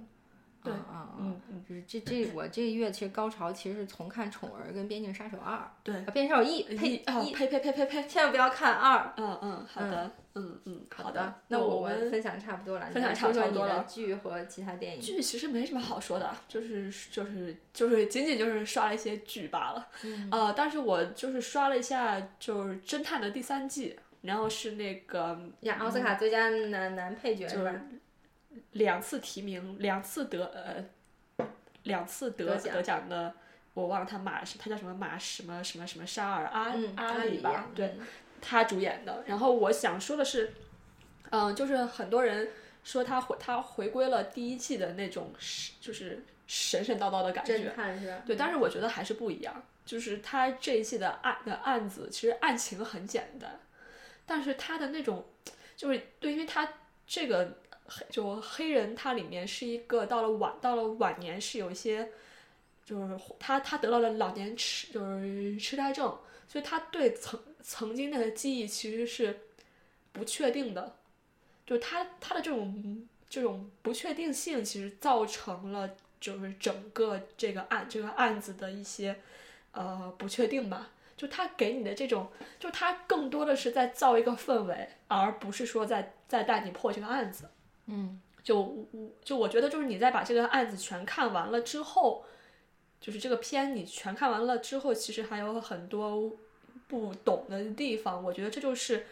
[0.63, 6.89] 对嗯嗯嗯，就是这这 我这个月其实高潮其实是从看《宠儿》跟《边境杀手二》，对啊，《边境杀手一》呸
[7.25, 9.15] 一呸呸呸呸呸，千万不要看二。
[9.17, 15.01] 嗯嗯，好的，嗯嗯，好的，那我我们分享差不多了，分享差不多了剧和其他电影。
[15.01, 19.87] 剧其实没什么好说的，就是就是就是仅仅就是刷了一些剧罢了。
[20.03, 23.97] 嗯呃，但是我就是刷了一下，就是侦探的第三季，
[24.27, 27.75] 然后是那个呀，奥斯卡最佳男男配角就是吧？
[28.73, 31.47] 两次提名，两次得呃，
[31.85, 33.35] 两次得得奖得奖的，
[33.75, 38.07] 我忘了他马是他叫什么马什么什么什么沙尔阿、嗯，阿里吧，对，嗯
[38.41, 39.25] 他主演的。
[39.27, 40.53] 然后我想说的是，
[41.31, 42.51] 嗯、就是很多人
[42.85, 48.23] 说他回他回归了第一季的那种神就是神神叨叨的感觉，是？
[48.27, 49.63] 对，但是我觉得还是不一样。
[49.85, 53.59] 就是他这一季的案的案子，其实案情很简单，
[54.27, 55.25] 但是他的那种，
[55.77, 56.69] 就是对，因为他
[57.07, 62.11] 这个黑就黑人，他里面是一个到了晚到了晚年是有一些，
[62.85, 66.19] 就是他他得到了老年痴就是痴呆症，
[66.49, 69.39] 所以他对曾曾经的记忆其实是
[70.13, 70.97] 不确定的，
[71.65, 79.21] 就是他他的这种这种不确定性，其实造成了就是整个这个案这个案子的一些
[79.71, 80.91] 呃不确定吧。
[81.17, 87.49] 就他给你的这种，就他更多的是在造一个氛围，而不是说在在带你破这个案子。
[87.87, 88.87] 嗯，就我
[89.25, 92.25] 就我觉得就是你在把这个案子全看完了之后，
[93.01, 96.37] 就是这个片你全看完了之后，其实还有很多
[96.87, 98.23] 不懂的地方。
[98.23, 99.07] 我觉得这就是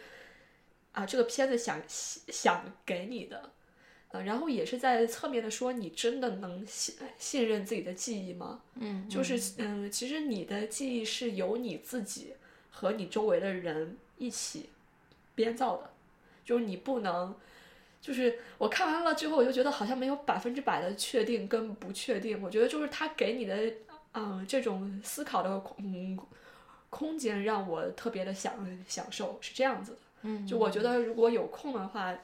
[0.92, 3.50] 啊，这个片子想想给你的，
[4.14, 8.60] 呃，然后也是在侧面的说，你真的能信信任自己的记忆吗？
[8.76, 12.34] 嗯，就是嗯，其实你的记忆是由你自己
[12.70, 14.70] 和你周围的人一起
[15.34, 15.90] 编造的，
[16.44, 17.34] 就是你不能。
[18.00, 22.40] 就是我看完了之后，我就觉得好像没有百分之百的确定跟不确定。
[22.40, 23.56] 我觉得就是他给你的，
[24.12, 26.16] 嗯，这种思考的空
[26.88, 28.54] 空间让我特别的享
[28.86, 29.98] 享受，是这样子的。
[30.22, 32.14] 嗯，就我觉得如果有空的话，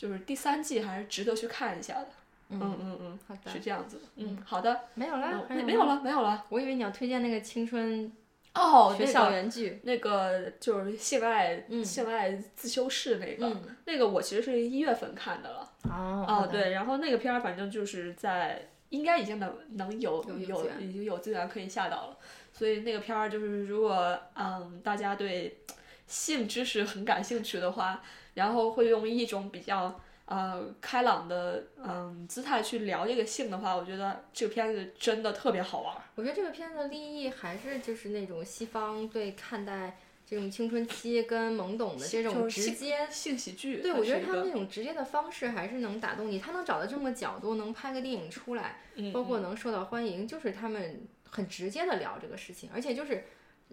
[0.00, 2.08] 就是第三季还是值得去看一下的。
[2.48, 4.02] 嗯嗯嗯，好的，是这样子的。
[4.16, 5.84] 嗯，好的，没有啦，没没有。
[5.84, 6.46] 了，没有了。
[6.48, 8.10] 我以为你要推荐那个青春
[8.54, 9.78] 哦，校园剧。
[9.82, 15.70] 那个就是性爱、嗯性爱自修室那个，嗯，那个我其实是一月份看的了。
[15.82, 22.16] 哦哦，，对，然后那个片儿反正就是在应该已经能能有有已经有资源可以下到了，
[22.54, 25.58] 所以那个片儿就是如果嗯大家对
[26.06, 28.02] 性知识很感兴趣的话，
[28.34, 36.02] 然后会用一种比较呃开朗的嗯姿态去聊这个性的话，我觉得这个片子真的特别好玩儿。
[36.14, 43.08] 我觉得这个片子立意还是就是那种西方对看待这种青春期跟懵懂的这种直接。
[43.10, 53.24] 性喜剧，对，我觉得他们那种直接的方式还是能打动你，他能找到这么个角度，能拍个电影出来，嗯包括能受到欢迎，就是他们很直接的聊这个事情，而且就是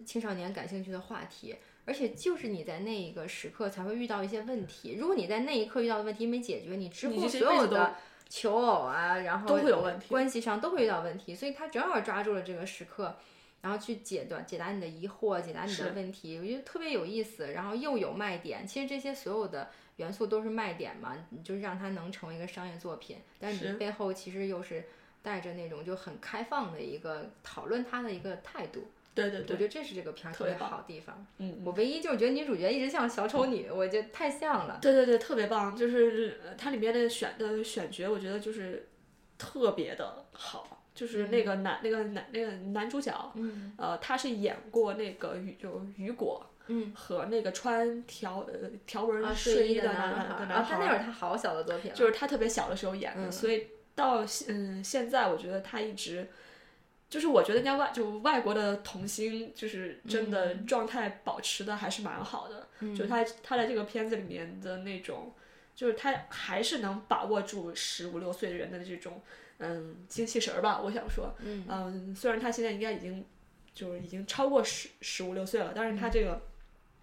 [0.04, 1.54] 青少年感兴趣的话题，
[1.88, 7.96] 而且就是你在那一个时刻才会遇到一些问题，如果你在那一刻遇到的问题没解决，你之后所有的
[8.28, 13.16] 求偶啊，然后都会有问题关系上都会遇到问题，所以他正好抓住了这个时刻。
[13.60, 17.50] 然后去解断、解答你的疑惑，解答你的问题，我觉得特别有意思。
[17.50, 23.16] 然后又有卖点，其实这些所有的元素都是卖点嘛，你就是让它能成为一个商业作品。
[23.40, 24.84] 但是是你背后其实又是
[25.22, 28.86] 带着那种就很开放的一个讨论它的一个态度。
[29.22, 31.26] 对对对，我觉得这是这个片儿特别好地方。
[31.38, 34.78] 嗯，我唯一就是觉得女主角一直像小丑女，我觉得太像了。
[34.80, 38.88] 对对对，特别棒，就是呃它里面的选的选角，我觉得就是
[39.36, 56.28] 特别的好，就是那个男、那个男那个男主角，嗯呃，他是演过那个雨就雨果嗯，和那个穿条呃条纹啊，睡衣的男孩儿啊，的男孩他那会儿他好小的作品，就是他特别小的时候演的，嗯所以到现嗯现在，我觉得他一直。
[57.08, 62.68] 就是我觉得人家外就外国的童星，就是真的状态保持的还是蛮好的。
[62.80, 65.32] 嗯就他他在这个片子里面的那种，
[65.74, 69.20] 就是他还是能把握住十五六岁的人的这种
[69.58, 70.80] 嗯精气神儿吧。
[70.82, 73.24] 我想说，嗯虽然他现在应该已经
[73.74, 76.40] 就是已经超过十十五六岁了，但是嗯他这个、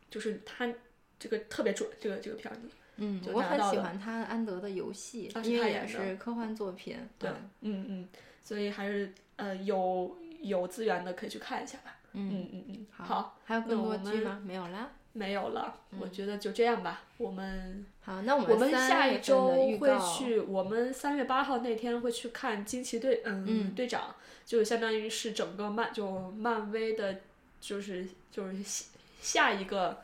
[0.09, 0.71] 就是他
[1.17, 2.69] 这个特别准，这个这个片儿子。
[2.97, 6.97] 嗯，我很喜欢他安德的游戏，因为也是科幻作品。
[7.19, 8.07] 对嗯嗯嗯，
[8.45, 11.97] 所以还是呃有有资源的可以去看一下吧。
[12.13, 14.41] 嗯，嗯嗯嗯，好好，还有更多那我们剧吗？
[14.45, 14.91] 没有啦。
[15.17, 17.03] 没有了，我觉得就这样吧。
[17.17, 24.13] 我们好，那我我们三下一周会去，我们三月八号那天会去看惊奇队，嗯，嗯队长，
[24.45, 27.21] 就相当于是整个漫就漫威的，
[27.61, 28.85] 就是就是下
[29.21, 30.01] 下一个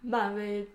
[0.00, 0.66] 漫威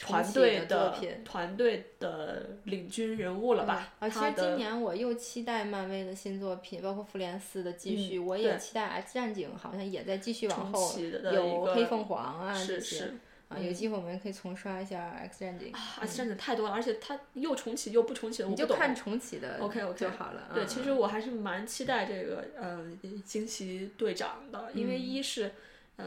[0.00, 3.92] 团队的作品团队的领军人物了吧？
[3.98, 10.98] 啊，其实今年我又期待漫威的新作品，包括复联四的继续，嗯我也期待 X 战警好像也在继续往后，
[11.32, 13.14] 有黑凤凰啊这是些是
[13.48, 20.50] 啊，有机会我们可以重刷一下 X 战警，啊，真的太多了，而且它又重启又不重启的，我就看重启的 OK，OK 就好了。
[20.54, 22.90] 对，嗯其实我还是蛮期待这个呃
[23.24, 25.52] 惊奇队长的，因为嗯一是
[25.96, 26.04] 呃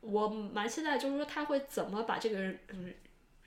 [0.00, 2.92] 我蛮期待，就是说他会怎么把这个人嗯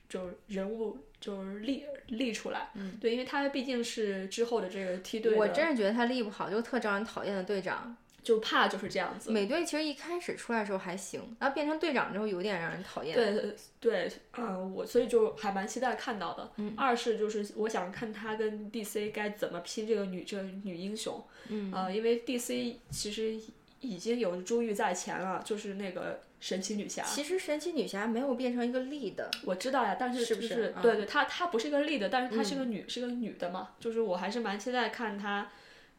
[0.10, 7.96] 就是人物就是立立出来，嗯对，因为他毕竟是之后的这个梯队，我真是觉得他立不好，就特招人讨厌的队长。
[8.24, 9.32] 就怕就是这样子。
[9.32, 13.16] 美队其实一开始出来的时候还行，然后变成队长之后有点让人讨厌。
[13.16, 16.52] 对对，嗯、我所以就还蛮期待看到的。
[16.58, 23.42] 嗯二是就是我想看他跟 DC 该怎么拼这个女这个女英雄，嗯呃，因为 DC 其实
[23.82, 27.04] 已经有珠玉在前了，就是那个神奇女侠。
[27.04, 35.50] 其实神奇女侠没有变成一个 lead，我知道呀，但是是不就是嗯对对，她她不是一个立的，但是她是个女，是个女的嘛，就是我还是蛮期待看她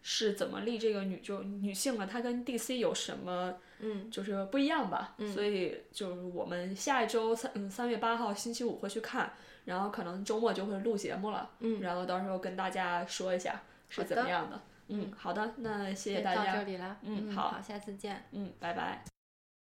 [0.03, 4.11] 是怎么立这个女就女性的，她跟 DC 有什么嗯。
[4.11, 9.33] 就是不一样吧，所以就是我们下一周三嗯三月八号星期五会去看，
[9.65, 14.61] 然后可能周末就会录节目了，嗯，然后到时候跟大家说一下是怎么样的，
[14.93, 16.97] 嗯，好的，那谢谢大家这，里啦。
[17.03, 18.25] 嗯嗯，好好，下次见。
[18.33, 19.03] 嗯，拜拜。